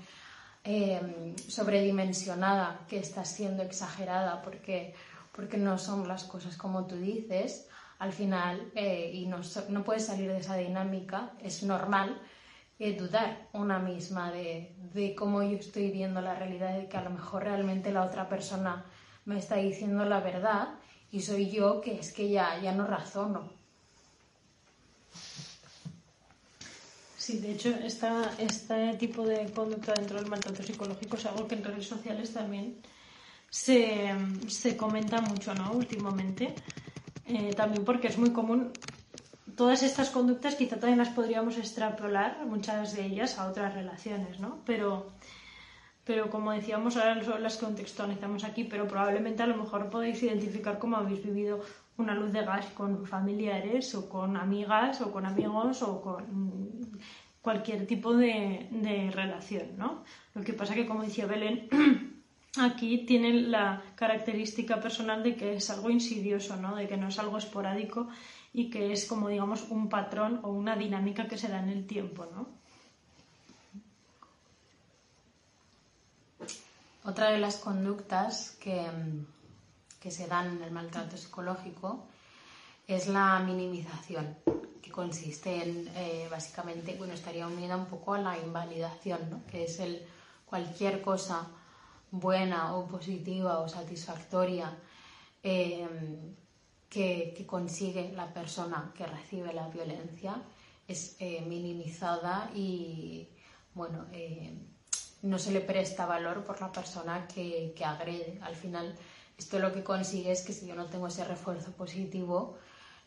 [0.64, 4.96] eh, sobredimensionada, que estás siendo exagerada porque,
[5.34, 10.06] porque no son las cosas como tú dices, al final, eh, y no, no puedes
[10.06, 12.18] salir de esa dinámica, es normal
[12.80, 17.10] dudar una misma de, de, cómo yo estoy viendo la realidad, de que a lo
[17.10, 18.86] mejor realmente la otra persona
[19.26, 20.70] me está diciendo la verdad
[21.12, 23.50] y soy yo que es que ya, ya no razono.
[27.18, 31.64] Sí, de hecho, este tipo de conducta dentro del maltrato psicológico es algo que en
[31.64, 32.82] redes sociales también
[33.50, 34.16] se,
[34.48, 35.74] se comenta mucho, ¿no?
[35.74, 36.56] Últimamente.
[37.26, 38.72] Eh, también porque es muy común
[39.60, 44.60] todas estas conductas quizá también las podríamos extrapolar, muchas de ellas, a otras relaciones, ¿no?
[44.66, 45.12] Pero,
[46.06, 50.96] pero como decíamos, ahora las contextualizamos aquí, pero probablemente a lo mejor podéis identificar cómo
[50.96, 51.60] habéis vivido
[51.98, 56.24] una luz de gas con familiares o con amigas o con amigos o con
[57.42, 60.06] cualquier tipo de, de relación, ¿no?
[60.36, 61.68] Lo que pasa que, como decía Belén,
[62.62, 66.78] aquí tienen la característica personal de que es algo insidioso, ¿no?
[66.78, 68.08] De que no es algo esporádico
[68.54, 71.86] y que es como digamos un patrón o una dinámica que se da en el
[71.86, 72.48] tiempo, ¿no?
[77.06, 78.86] Otra de las conductas que,
[80.00, 82.06] que se dan en el maltrato psicológico
[82.88, 84.36] es la minimización,
[84.82, 89.46] que consiste en eh, básicamente, bueno, estaría unida un poco a la invalidación, ¿no?
[89.46, 90.06] que es el
[90.46, 91.48] cualquier cosa
[92.12, 94.76] buena o positiva o satisfactoria
[95.44, 95.88] eh,
[96.90, 100.42] que, consigue la persona que recibe la violencia
[100.88, 103.30] es eh, minimizada y
[103.76, 104.58] bueno, eh,
[105.22, 108.40] no se le presta valor por la persona que, que agrede.
[108.42, 108.96] Al final,
[109.38, 112.58] esto lo que consigue es que si yo no tengo ese refuerzo positivo,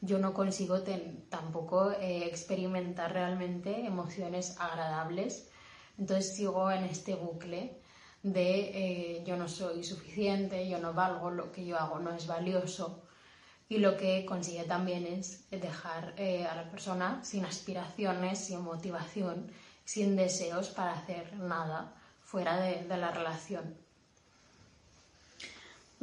[0.03, 0.83] yo no consigo
[1.29, 5.49] tampoco eh, experimentar realmente emociones agradables.
[5.97, 7.81] Entonces sigo en este bucle
[8.23, 12.27] de eh, yo no soy suficiente, yo no valgo, lo que yo hago no es
[12.27, 13.02] valioso.
[13.73, 19.47] Y lo que consigue también es dejar eh, a la persona sin aspiraciones, sin motivación,
[19.87, 23.75] sin deseos para hacer nada fuera de la relación.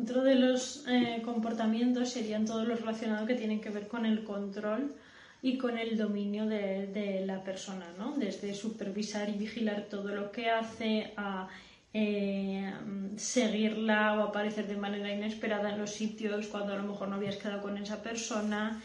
[0.01, 4.23] Otro de los eh, comportamientos serían todos los relacionados que tienen que ver con el
[4.23, 4.95] control
[5.41, 8.15] y con el dominio de, la persona, ¿no?
[8.17, 11.49] Desde supervisar y vigilar todo lo que hace a
[11.93, 12.73] eh,
[13.17, 17.38] seguirla o aparecer de manera inesperada en los sitios cuando a lo mejor no habías
[17.38, 18.82] quedado con esa persona,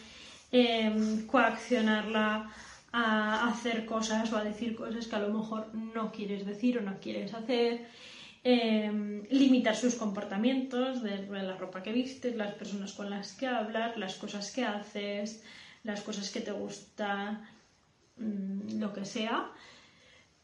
[0.53, 2.51] em, coaccionarla
[2.93, 6.83] a hacer cosas o a decir cosas que a lo mejor no quieres decir o
[6.83, 7.87] no quieres hacer
[8.47, 13.97] Em, limitar sus comportamientos, de la ropa que vistes, las personas con las que hablas,
[13.97, 15.43] las cosas que haces,
[15.83, 17.43] las cosas que te gustan,
[18.19, 19.51] mm, lo que sea,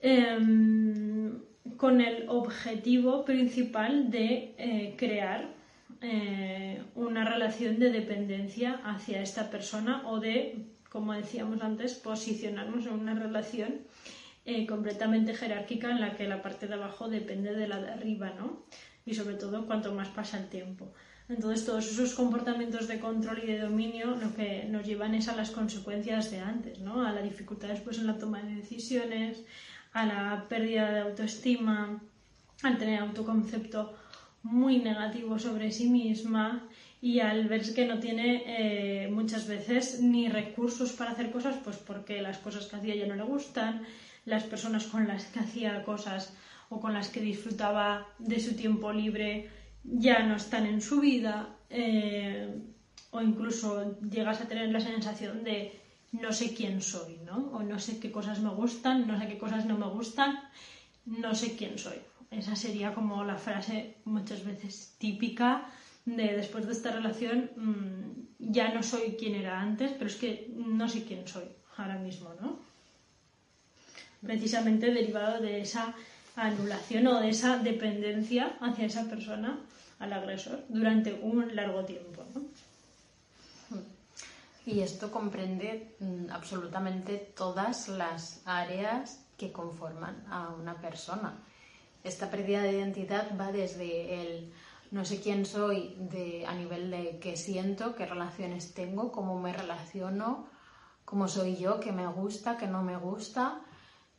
[0.00, 1.42] em,
[1.76, 5.48] con el objetivo principal de eh, crear
[6.00, 12.92] eh, una relación de dependencia hacia esta persona o de, como decíamos antes, posicionarnos en
[12.92, 13.80] una relación
[14.46, 18.32] eh, completamente jerárquica en la que la parte de abajo depende de la de arriba,
[18.38, 18.64] ¿no?
[19.04, 20.92] Y sobre todo cuanto más pasa el tiempo.
[21.28, 25.36] Entonces todos esos comportamientos de control y de dominio lo que nos llevan es a
[25.36, 27.06] las consecuencias de antes, ¿no?
[27.06, 29.44] A la dificultad después en la toma de decisiones,
[29.92, 32.00] a la pérdida de autoestima,
[32.62, 33.94] al tener autoconcepto
[34.42, 36.68] muy negativo sobre sí misma
[37.00, 41.76] y al ver que no tiene eh, muchas veces ni recursos para hacer cosas, pues
[41.78, 43.82] porque las cosas que hacía ya no le gustan,
[44.26, 46.34] las personas con las que hacía cosas
[46.68, 49.50] o con las que disfrutaba de su tiempo libre
[49.82, 52.62] ya no están en su vida eh,
[53.10, 55.79] o incluso llegas a tener la sensación de
[56.12, 57.50] no sé quién soy, ¿no?
[57.52, 60.40] O no sé qué cosas me gustan, no sé qué cosas no me gustan,
[61.06, 61.98] no sé quién soy.
[62.30, 65.66] Esa sería como la frase muchas veces típica
[66.04, 70.52] de después de esta relación mm, ya no soy quien era antes, pero es que
[70.56, 71.44] no sé quién soy
[71.76, 72.70] ahora mismo, ¿no?
[74.22, 75.94] precisamente derivado de esa
[76.36, 79.58] anulación o de esa dependencia hacia esa persona
[79.98, 82.19] al agresor durante un largo tiempo.
[84.66, 91.42] Y esto comprende mm, absolutamente todas las áreas que conforman a una persona.
[92.04, 94.52] Esta pérdida de identidad va desde el
[94.90, 99.52] no sé quién soy de, a nivel de qué siento, qué relaciones tengo, cómo me
[99.52, 100.48] relaciono,
[101.04, 103.60] cómo soy yo, qué me gusta, qué no me gusta,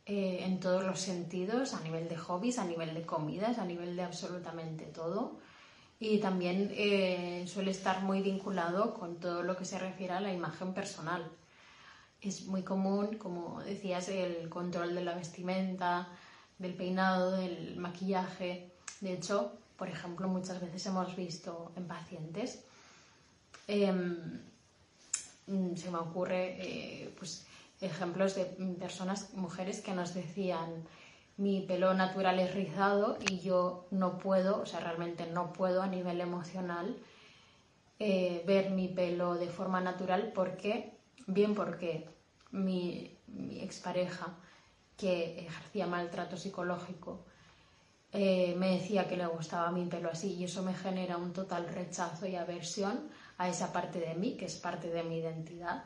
[0.06, 3.96] eh, en todos los sentidos, a nivel de hobbies, a nivel de comidas, a nivel
[3.96, 5.38] de absolutamente todo.
[6.04, 10.32] Y también eh, suele estar muy vinculado con todo lo que se refiere a la
[10.32, 11.30] imagen personal.
[12.20, 16.08] Es muy común, como decías, el control de la vestimenta,
[16.58, 18.72] del peinado, del maquillaje.
[19.00, 22.64] De hecho, por ejemplo, muchas veces hemos visto en pacientes,
[23.68, 24.40] em,
[25.76, 27.46] se me ocurre, eh, pues,
[27.80, 28.46] ejemplos de
[28.80, 30.84] personas, mujeres que nos decían,
[31.36, 35.86] mi pelo natural es rizado y yo no puedo, o sea, realmente no puedo a
[35.86, 36.96] nivel emocional
[37.98, 40.32] eh, ver mi pelo de forma natural.
[40.34, 42.08] Porque, bien porque
[42.50, 44.36] mi, mi expareja
[44.96, 47.24] que ejercía maltrato psicológico
[48.12, 51.66] eh, me decía que le gustaba mi pelo así y eso me genera un total
[51.66, 55.84] rechazo y aversión a esa parte de mí, que es parte de mi identidad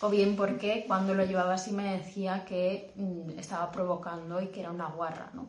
[0.00, 4.60] o bien porque cuando lo llevaba así me decía que mm, estaba provocando y que
[4.60, 5.48] era una guarra, ¿no?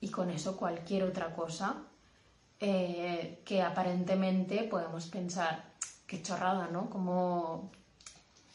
[0.00, 1.82] Y con eso cualquier otra cosa
[2.60, 5.64] eh, que aparentemente podemos pensar,
[6.06, 6.88] qué chorrada, ¿no?
[6.88, 7.70] Como,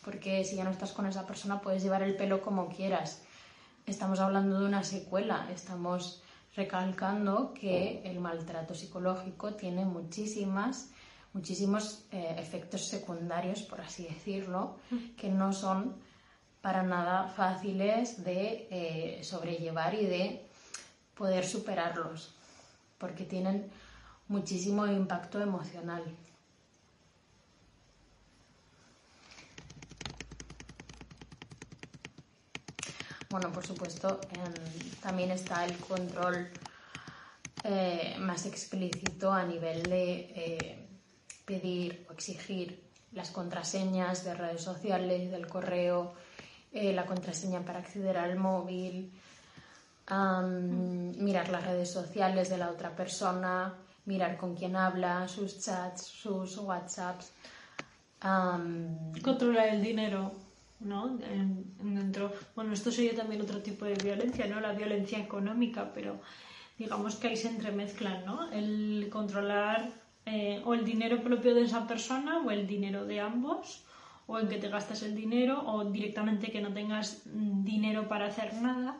[0.03, 3.21] porque si ya no estás con esa persona puedes llevar el pelo como quieras.
[3.85, 6.23] Estamos hablando de una secuela, estamos
[6.55, 10.89] recalcando que el maltrato psicológico tiene muchísimas
[11.33, 14.77] muchísimos eh, efectos secundarios, por así decirlo,
[15.17, 15.95] que no son
[16.61, 20.45] para nada fáciles de eh, sobrellevar y de
[21.15, 22.33] poder superarlos,
[22.97, 23.71] porque tienen
[24.27, 26.03] muchísimo impacto emocional.
[33.29, 34.19] Bueno, por supuesto,
[35.01, 36.49] también está el control
[37.63, 40.90] eh, más explícito a nivel de
[41.51, 42.79] pedir o exigir
[43.11, 46.13] las contraseñas de redes sociales, del correo,
[46.71, 49.11] eh, la contraseña para acceder al móvil,
[51.27, 53.73] mirar las redes sociales de la otra persona,
[54.05, 57.33] mirar con quién habla, sus chats, sus WhatsApps.
[59.21, 60.31] Controlar el dinero,
[60.79, 61.17] ¿no?
[61.81, 64.61] dentro, bueno, esto sería también otro tipo de violencia, ¿no?
[64.61, 66.21] La violencia económica, pero
[66.77, 68.51] digamos que ahí se entremezclan, ¿no?
[68.51, 73.83] El controlar eh, o el dinero propio de esa persona o el dinero de ambos,
[74.27, 78.53] o en que te gastas el dinero, o directamente que no tengas dinero para hacer
[78.53, 78.99] nada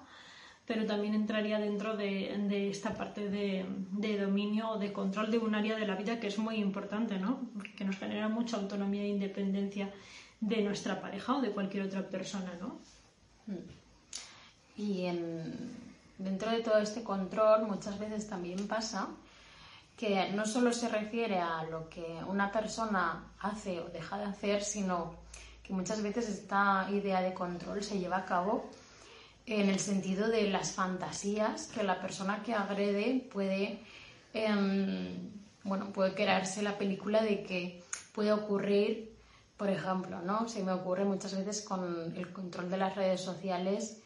[0.72, 3.66] pero también entraría dentro de, esta parte de,
[4.18, 7.42] dominio o de control de un área de la vida que es muy importante, ¿no?
[7.76, 9.92] Que nos genera mucha autonomía e independencia
[10.40, 12.80] de nuestra pareja o de cualquier otra persona, ¿no?
[14.78, 15.08] Y
[16.18, 19.10] dentro de todo este control muchas veces también pasa
[20.02, 24.64] que no solo se refiere a lo que una persona hace o deja de hacer,
[24.64, 25.14] sino
[25.62, 28.68] que muchas veces esta idea de control se lleva a cabo
[29.46, 33.80] en el sentido de las fantasías que la persona que agrede puede,
[34.34, 35.30] em,
[35.64, 39.16] bueno, puede crearse la película de que puede ocurrir,
[39.56, 40.50] por ejemplo, ¿no?
[40.50, 44.02] Se me ocurre muchas veces con el control de las redes sociales.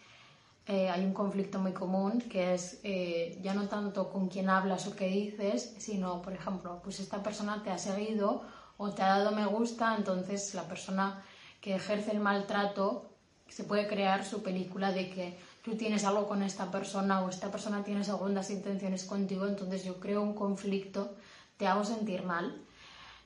[0.68, 4.88] Eh, hay un conflicto muy común que es eh, ya no tanto con quién hablas
[4.88, 8.42] o qué dices, sino, por ejemplo, pues esta persona te ha seguido
[8.78, 11.24] o te ha dado me gusta, entonces la persona
[11.62, 13.12] que ejerce el maltrato
[13.48, 17.52] se puede crear su película de que tú tienes algo con esta persona o esta
[17.52, 21.16] persona tiene segundas intenciones contigo, entonces yo creo un conflicto,
[21.58, 22.60] te hago sentir mal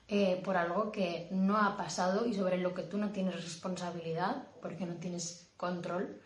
[0.10, 4.44] eh, por algo que no ha pasado y sobre lo que tú no tienes responsabilidad
[4.62, 6.22] porque no tienes control,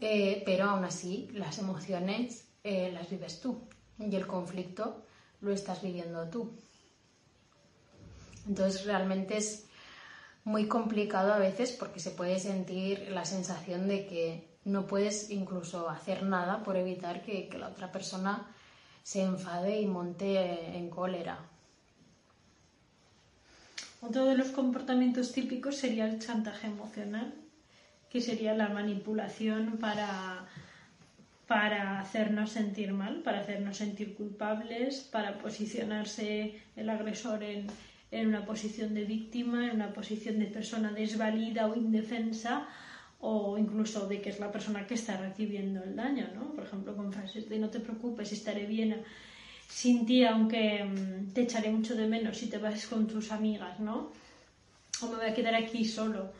[0.00, 3.60] eh, pero aún así las emociones eh, las vives tú
[3.98, 5.02] y el conflicto
[5.40, 6.52] lo estás viviendo tú.
[8.46, 9.66] Entonces realmente es
[10.44, 15.88] muy complicado a veces porque se puede sentir la sensación de que no puedes incluso
[15.88, 18.50] hacer nada por evitar que, la otra persona
[19.02, 21.38] se enfade y monte en cólera.
[24.00, 27.34] Otro de los comportamientos típicos sería el chantaje emocional,
[28.14, 30.46] que sería la manipulación para,
[31.48, 37.66] para hacernos sentir mal, para hacernos sentir culpables, para posicionarse el agresor en,
[38.12, 42.68] en una posición de víctima, en una posición de persona desvalida o indefensa,
[43.18, 46.52] o incluso de que es la persona que está recibiendo el daño, ¿no?
[46.52, 49.02] Por ejemplo, con frases de no te preocupes, estaré bien
[49.66, 53.80] sin ti, aunque mm, te echaré mucho de menos si te vas con tus amigas,
[53.80, 54.12] ¿no?
[55.02, 56.30] O me voy a quedar aquí solo,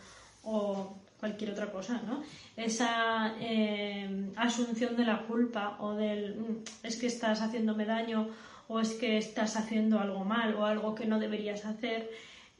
[0.45, 2.22] o cualquier otra cosa, ¿no?
[2.55, 8.29] Esa eh, asunción de la culpa o del mm, es que estás haciéndome daño
[8.68, 12.11] o es que estás haciendo algo mal o algo que no deberías hacer,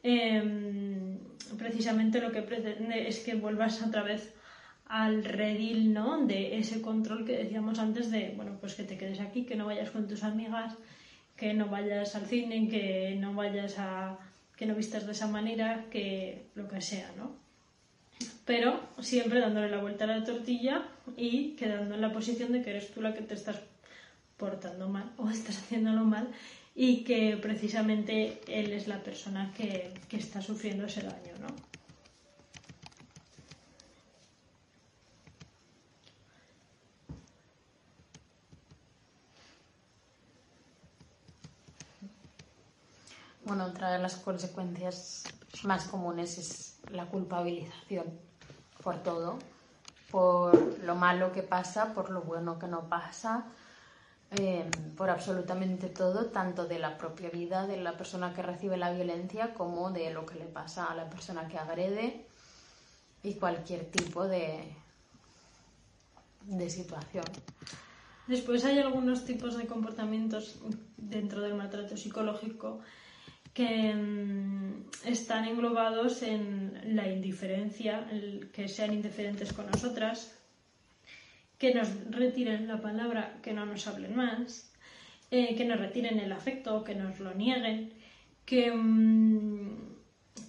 [0.01, 1.19] em,
[1.59, 4.33] precisamente lo que pretende es que vuelvas otra vez
[4.87, 6.25] al redil ¿no?
[6.25, 9.67] de ese control que decíamos antes de, bueno, pues que te quedes aquí, que no
[9.67, 10.73] vayas con tus amigas,
[11.37, 14.17] que no vayas al cine, que no vayas a
[14.57, 17.44] que no vistas de esa manera, que lo que sea, ¿no?
[18.45, 20.85] Pero siempre dándole la vuelta a la tortilla
[21.17, 23.59] y quedando en la posición de que eres tú la que te estás
[24.37, 26.31] portando mal o estás haciéndolo mal
[26.75, 31.47] y que precisamente él es la persona que, está sufriendo ese daño, ¿no?
[43.45, 45.23] Bueno, otra de las consecuencias
[45.63, 48.25] más comunes es la culpabilización
[48.85, 49.37] por todo,
[50.11, 53.43] por lo malo que pasa, por lo bueno que no pasa,
[54.31, 58.91] Em, por absolutamente todo, tanto de la propia vida de la persona que recibe la
[58.91, 62.25] violencia como de lo que le pasa a la persona que agrede
[63.23, 64.73] y cualquier tipo de,
[66.41, 67.25] de situación.
[68.27, 70.57] Después hay algunos tipos de comportamientos
[70.97, 72.81] dentro del maltrato psicológico
[73.55, 78.05] que em, están englobados en la indiferencia,
[78.51, 80.37] que sean indiferentes con nosotras,
[81.57, 84.73] que nos retiren la palabra, que no nos hablen más,
[85.31, 87.93] eh, que nos retiren el afecto, que nos lo nieguen,
[88.45, 89.95] que, mm,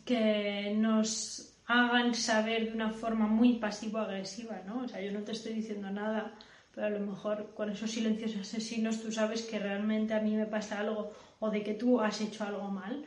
[0.04, 4.82] que nos hagan saber de una forma muy pasivo-agresiva, ¿no?
[4.82, 6.34] O sea, yo no te estoy diciendo nada,
[6.74, 10.46] pero a lo mejor con esos silencios asesinos tú sabes que realmente a mí me
[10.46, 13.04] pasa algo o de que tú has hecho algo mal.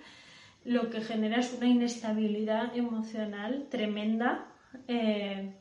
[0.66, 4.46] Lo que genera es una inestabilidad emocional tremenda.
[4.88, 5.54] Eh,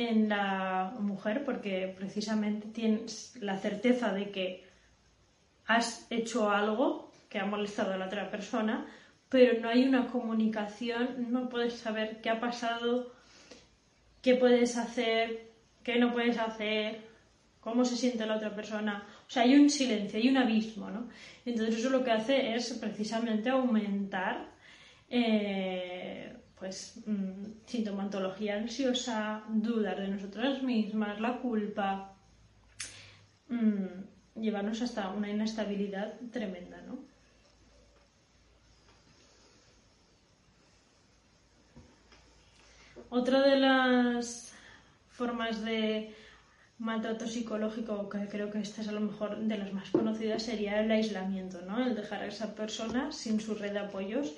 [0.00, 4.64] en la mujer porque precisamente tienes la certeza de que
[5.66, 8.86] has hecho algo que ha molestado a la otra persona,
[9.28, 13.12] pero no hay una comunicación, no puedes saber qué ha pasado,
[14.22, 15.50] qué puedes hacer,
[15.84, 17.02] qué no puedes hacer,
[17.60, 19.06] cómo se siente la otra persona.
[19.30, 21.08] O sea, hay un silencio, hay un abismo, ¿no?
[21.44, 24.50] Entonces eso lo que hace es precisamente aumentar
[25.08, 32.12] eh, pues mm, sintomatología ansiosa, dudar de nosotras mismas, la culpa,
[33.48, 36.98] mm, llevarnos hasta una inestabilidad tremenda, ¿no?
[43.10, 44.52] Otra de las
[45.08, 46.16] formas de
[46.80, 50.80] maltrato psicológico, que creo que esta es a lo mejor de las más conocidas, sería
[50.80, 51.84] el aislamiento, ¿no?
[51.84, 54.34] El dejar a esa persona sin su red de apoyos,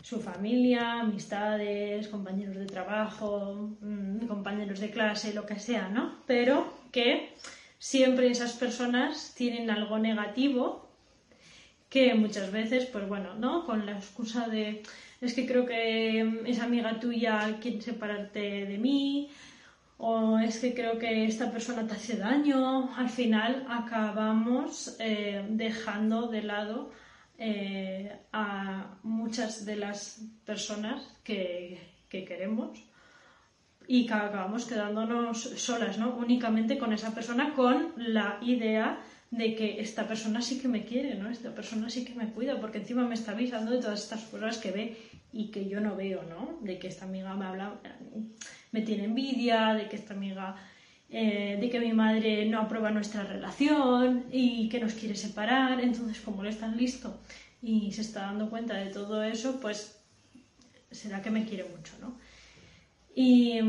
[0.00, 6.14] su familia, amistades, compañeros de trabajo, mm, compañeros de clase, lo que sea, ¿no?
[6.26, 7.34] Pero que
[7.80, 10.88] siempre esas personas tienen algo negativo
[11.88, 13.66] que muchas veces, pues bueno, ¿no?
[13.66, 14.84] Con la excusa de
[15.20, 19.30] es que creo que esa amiga tuya quiere separarte de mí,
[19.98, 26.28] o es que creo que esta persona te hace daño, al final acabamos eh, dejando
[26.28, 26.90] de lado
[27.38, 31.78] eh, a muchas de las personas que,
[32.08, 32.82] que queremos
[33.88, 36.16] y acabamos quedándonos solas, ¿no?
[36.16, 41.14] Únicamente con esa persona, con la idea de que esta persona sí que me quiere,
[41.14, 41.28] ¿no?
[41.30, 44.58] Esta persona sí que me cuida, porque encima me está avisando de todas estas cosas
[44.58, 44.96] que ve
[45.32, 46.58] y que yo no veo, ¿no?
[46.62, 47.80] De que esta amiga me habla,
[48.72, 50.56] me tiene envidia, de que esta amiga,
[51.08, 55.80] eh, de que mi madre no aprueba nuestra relación y que nos quiere separar.
[55.80, 57.18] Entonces, como él es tan listo
[57.62, 59.98] y se está dando cuenta de todo eso, pues
[60.90, 62.16] será que me quiere mucho, ¿no?
[63.14, 63.60] Y,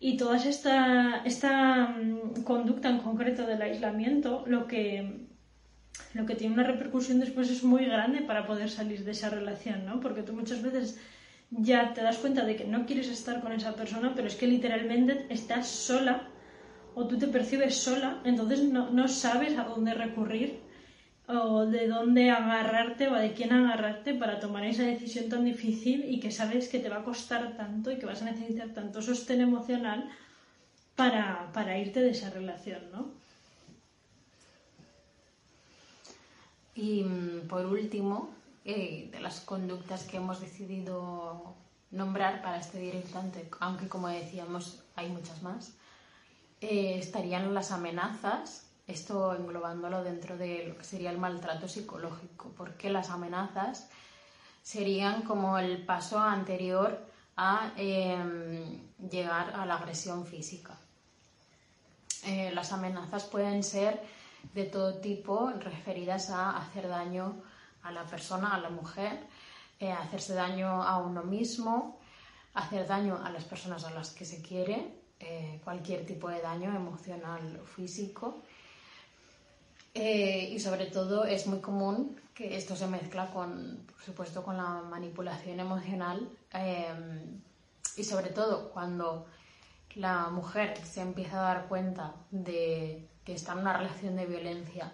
[0.00, 5.26] y toda esta, esta mm, conducta en concreto del aislamiento, lo que,
[6.12, 9.86] lo que tiene una repercusión después es muy grande para poder salir de esa relación,
[9.86, 10.00] ¿no?
[10.00, 11.00] Porque tú muchas veces
[11.50, 14.46] ya te das cuenta de que no quieres estar con esa persona, pero es que
[14.46, 16.28] literalmente estás sola
[16.94, 20.60] o tú te percibes sola, entonces no, no sabes a dónde recurrir
[21.28, 26.20] o de dónde agarrarte o de quién agarrarte para tomar esa decisión tan difícil y
[26.20, 29.40] que sabes que te va a costar tanto y que vas a necesitar tanto sostén
[29.40, 30.08] emocional
[30.94, 33.10] para, para irte de esa relación, ¿no?
[36.74, 38.35] Y mm, por último,
[38.66, 41.54] eh, de las conductas que hemos decidido
[41.90, 45.72] nombrar para este directante, aunque como decíamos hay muchas más,
[46.60, 52.88] eh, estarían las amenazas esto englobándolo dentro de lo que sería el maltrato psicológico, porque
[52.88, 53.88] las amenazas
[54.62, 57.04] serían como el paso anterior
[57.36, 60.76] a em, llegar a la agresión física.
[62.24, 64.00] Eh, las amenazas pueden ser
[64.54, 67.42] de todo tipo referidas a hacer daño
[67.86, 69.26] a la persona, a la mujer,
[69.78, 71.98] eh, hacerse daño a uno mismo,
[72.54, 76.74] hacer daño a las personas a las que se quiere, eh, cualquier tipo de daño
[76.74, 78.42] emocional o físico.
[79.94, 84.58] Eh, y sobre todo es muy común que esto se mezcla con, por supuesto, con
[84.58, 87.40] la manipulación emocional em,
[87.96, 89.26] y sobre todo cuando
[89.94, 94.92] la mujer se empieza a dar cuenta de que está en una relación de violencia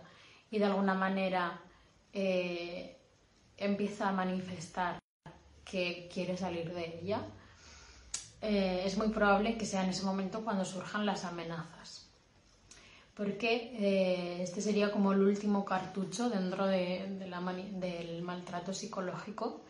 [0.52, 1.60] y de alguna manera
[2.12, 2.96] eh,
[3.56, 4.98] empieza a manifestar
[5.64, 7.20] que quiere salir de ella,
[8.40, 12.02] eh, es muy probable que sea en ese momento cuando surjan las amenazas
[13.14, 17.06] porque eh, este sería como el último cartucho dentro de,
[17.74, 19.62] del maltrato psicológico.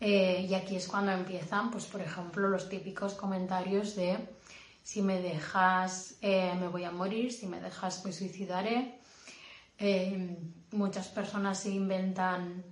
[0.00, 4.18] Eh, y aquí es cuando empiezan, pues por ejemplo, los típicos comentarios de
[4.82, 8.98] si me dejas eh, me voy a morir, si me dejas me suicidaré.
[10.70, 12.64] Muchas personas se inventan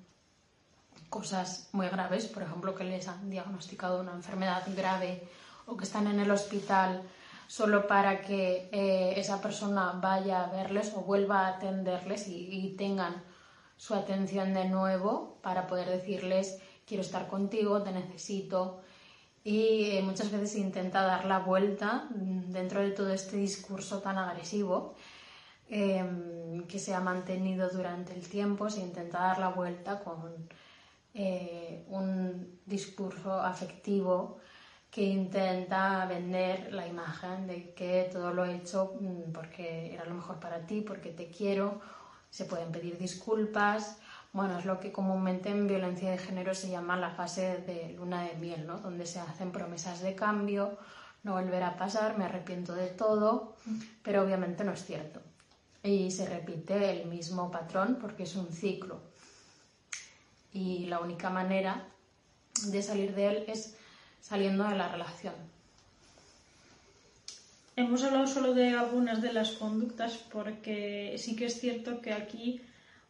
[1.11, 5.29] cosas muy graves, por ejemplo, que les han diagnosticado una enfermedad grave
[5.67, 7.03] o que están en el hospital
[7.47, 13.25] solo para que eh, esa persona vaya a verles o vuelva a atenderles y, tengan
[13.77, 18.81] su atención de nuevo para poder decirles quiero estar contigo, te necesito.
[19.43, 24.95] Y eh, muchas veces intenta dar la vuelta dentro de todo este discurso tan agresivo
[25.71, 30.49] em, que se ha mantenido durante el tiempo, se intenta dar la vuelta con
[31.15, 34.39] eh, un discurso afectivo
[34.91, 40.15] que intenta vender la imagen de que todo lo he hecho mm, porque era lo
[40.15, 41.81] mejor para ti, porque te quiero,
[42.31, 43.99] se pueden pedir disculpas.
[44.33, 48.25] Bueno, es lo que comúnmente en violencia de género se llama la fase de luna
[48.25, 48.79] de miel, ¿no?
[48.79, 50.79] Donde se hacen promesas de cambio,
[51.23, 53.55] no volverá a pasar, me arrepiento de todo,
[54.03, 55.21] pero obviamente no es cierto.
[55.83, 59.01] Y se repite el mismo patrón porque es un ciclo.
[60.53, 61.87] Y la única manera
[62.67, 63.77] de salir de él es
[64.21, 65.35] saliendo de la relación.
[67.77, 72.61] hemos hablado solo de algunas de las conductas porque sí que es cierto que aquí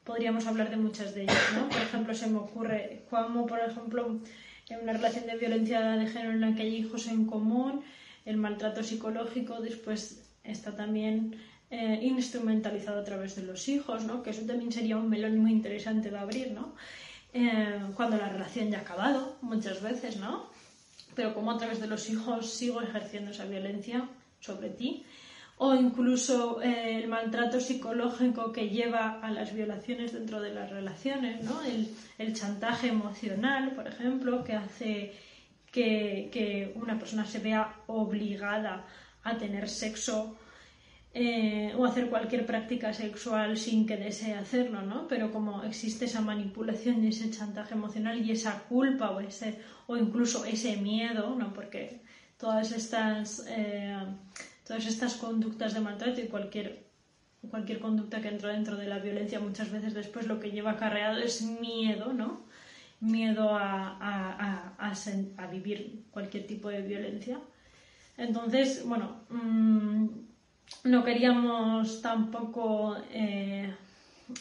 [0.04, 1.68] podríamos hablar de muchas de ellas, ¿no?
[1.68, 4.20] Por ejemplo, se me ocurre como, por ejemplo,
[4.68, 7.82] en una relación de violencia de género en la que hay hijos en común,
[8.24, 11.36] el maltrato psicológico, después está también
[11.70, 14.22] eh, instrumentalizado a través de los hijos, ¿no?
[14.22, 16.74] Que eso también sería un melón muy interesante de abrir, ¿no?
[17.32, 20.50] Eh, cuando la relación ya ha acabado, muchas veces, ¿no?
[21.14, 24.08] Pero como a través de los hijos sigo ejerciendo esa violencia
[24.40, 25.04] sobre ti
[25.62, 31.44] o incluso eh, el maltrato psicológico que lleva a las violaciones dentro de las relaciones,
[31.44, 31.60] ¿no?
[31.62, 35.12] el, chantaje emocional, por ejemplo, que hace
[35.70, 38.86] que, una persona se vea obligada
[39.22, 40.38] a tener sexo
[41.12, 45.08] eh, o hacer cualquier práctica sexual sin que desee hacerlo, ¿no?
[45.08, 49.96] Pero como existe esa manipulación y ese chantaje emocional y esa culpa o, ese, o
[49.96, 51.52] incluso ese miedo, ¿no?
[51.52, 52.00] Porque
[52.36, 53.44] todas estas...
[53.48, 53.96] Eh,
[54.70, 56.84] todas estas conductas de maltrato y cualquier,
[57.50, 61.18] cualquier conducta que entra dentro de la violencia muchas veces después lo que lleva acarreado
[61.18, 62.44] es miedo, ¿no?
[63.00, 67.40] Miedo a, a, vivir cualquier tipo de violencia.
[68.16, 70.06] Entonces, bueno, mm,
[70.84, 73.74] no queríamos tampoco eh,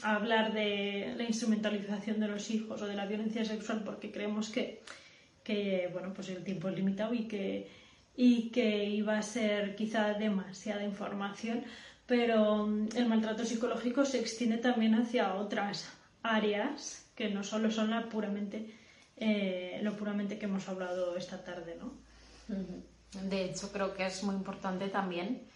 [0.04, 4.82] hablar de la instrumentalización de los hijos o de la violencia sexual porque creemos que,
[5.44, 7.80] que bueno, pues el tiempo es limitado y que
[8.22, 11.64] y que iba a ser quizá demasiada información,
[12.06, 15.90] pero el maltrato psicológico se extiende también hacia otras
[16.22, 18.76] áreas que no solo son la puramente,
[19.16, 21.94] eh, lo puramente que hemos hablado esta tarde, ¿no?
[23.30, 25.48] De hecho, creo que es muy importante también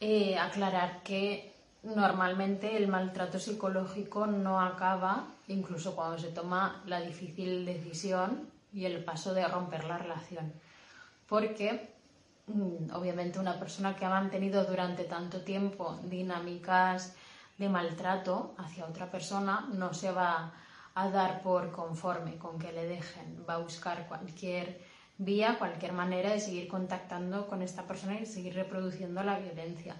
[0.00, 7.64] eh, aclarar que normalmente el maltrato psicológico no acaba incluso cuando se toma la difícil
[7.64, 10.52] decisión y el paso de romper la relación.
[11.28, 11.88] Porque
[12.46, 17.14] mm, obviamente una persona que ha mantenido durante tanto tiempo dinámicas
[17.58, 20.52] de maltrato hacia otra persona no se va
[20.94, 24.80] a dar por conforme con que le dejen, va a buscar cualquier
[25.18, 29.96] vía, cualquier manera de seguir contactando con esta persona y seguir reproduciendo la violencia.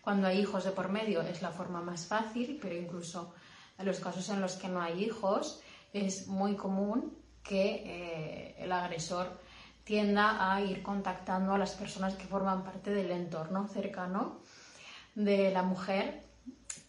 [0.00, 3.34] Cuando hay hijos de por medio es la forma más fácil, pero incluso
[3.78, 5.60] en los casos en los que no hay hijos
[5.92, 9.38] es muy común que eh, el agresor
[9.84, 14.40] tienda a ir contactando a las personas que forman parte del entorno cercano
[15.14, 16.22] de la mujer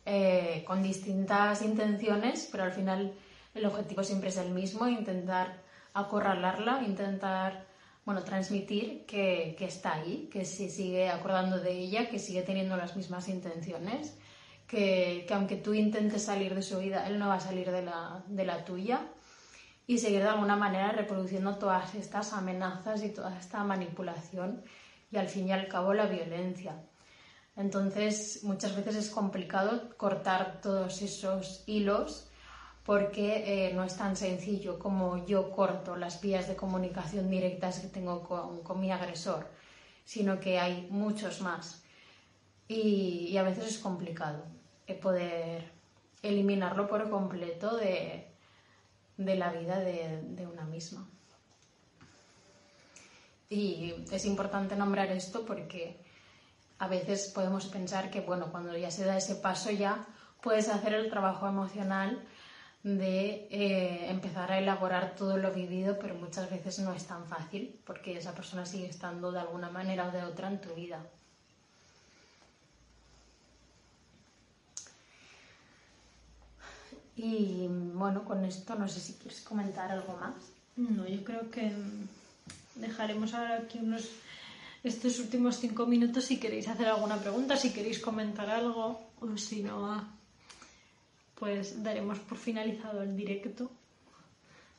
[0.05, 3.13] eh, con distintas intenciones, pero al final
[3.53, 5.61] el objetivo siempre es el mismo, intentar
[5.93, 7.67] acorralarla, intentar
[8.05, 12.95] bueno, transmitir que, está ahí, que se sigue acordando de ella, que sigue teniendo las
[12.95, 14.17] mismas intenciones,
[14.67, 18.23] que, aunque tú intentes salir de su vida, él no va a salir de la,
[18.27, 19.01] de la tuya
[19.85, 24.63] y seguir de alguna manera reproduciendo todas estas amenazas y toda esta manipulación
[25.11, 26.81] y al fin y al cabo la violencia.
[27.55, 32.28] Entonces, muchas veces es complicado cortar todos esos hilos
[32.89, 37.87] porque eh, no es tan sencillo como yo corto las vías de comunicación directas que
[37.87, 39.45] tengo con, mi agresor,
[40.05, 41.83] sino que hay muchos más.
[42.67, 44.43] Y, a veces es complicado
[44.87, 45.71] eh, poder
[46.23, 48.25] eliminarlo por completo de,
[49.17, 51.07] de la vida de, una misma.
[53.51, 56.03] Y es importante nombrar esto porque
[56.79, 60.07] a veces podemos pensar que, bueno, cuando ya se da ese paso ya
[60.41, 62.25] puedes hacer el trabajo emocional
[62.83, 67.79] de eh, empezar a elaborar todo lo vivido, pero muchas veces no es tan fácil
[67.85, 71.05] porque esa persona sigue estando de alguna manera o de otra en tu vida.
[77.17, 80.35] Y bueno, con esto no sé si quieres comentar algo más.
[80.77, 81.73] No, yo creo que
[82.75, 84.09] dejaremos ahora aquí unos
[84.81, 89.61] estos últimos cinco minutos si queréis hacer alguna pregunta, si queréis comentar algo o si
[89.61, 90.18] no,
[91.39, 93.71] pues daremos por finalizado el directo.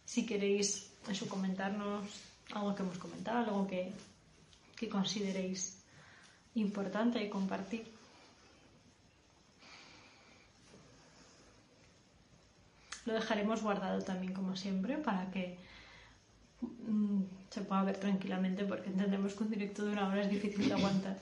[0.04, 2.04] Si queréis eso comentarnos
[2.52, 3.92] algo que hemos comentado, algo que,
[4.76, 5.78] que consideréis
[6.54, 7.84] importante y compartir.
[13.06, 15.56] Lo dejaremos guardado también como siempre para que
[16.60, 20.68] mm, se pueda ver tranquilamente porque entendemos que un directo de una hora es difícil
[20.68, 21.18] de aguantar.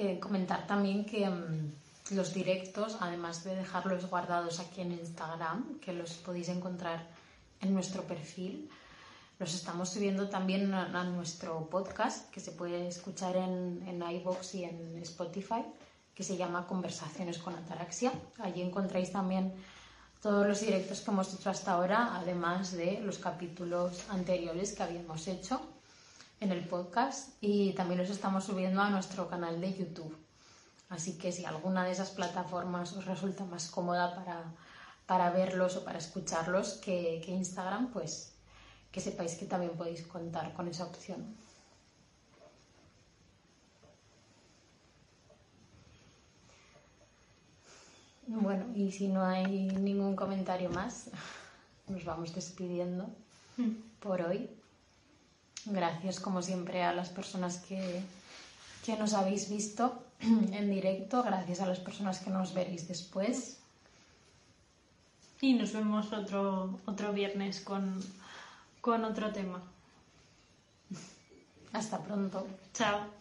[0.00, 5.92] Eh, comentar también que mm, los directos, además de dejarlos guardados aquí en Instagram, que
[5.92, 7.04] los podéis encontrar
[7.60, 8.70] en nuestro perfil,
[9.40, 14.64] los estamos subiendo también a, nuestro podcast, que se puede escuchar en, en iVoox y
[14.70, 15.64] en Spotify,
[16.14, 18.12] que se llama Conversaciones con Ataraxia.
[18.38, 19.52] Allí encontráis también
[20.22, 25.26] todos los directos que hemos hecho hasta ahora, además de los capítulos anteriores que habíamos
[25.26, 25.60] hecho
[26.40, 30.16] en el podcast y también los estamos subiendo a nuestro canal de YouTube.
[30.88, 34.44] Así que si alguna de esas plataformas os resulta más cómoda para,
[35.06, 38.32] para verlos o para escucharlos que, que Instagram, pues
[38.92, 41.36] que sepáis que también podéis contar con esa opción.
[48.26, 51.10] Bueno, y si no hay ningún comentario más,
[51.88, 53.08] nos vamos despidiendo
[54.00, 54.57] por hoy.
[55.70, 58.00] Gracias, como siempre, a las personas que,
[58.84, 61.22] que nos habéis visto en directo.
[61.22, 63.58] Gracias a las personas que nos veréis después.
[65.40, 68.02] Y nos vemos otro, otro viernes con,
[68.80, 69.62] con otro tema.
[71.72, 72.46] Hasta pronto.
[72.72, 73.17] Chao.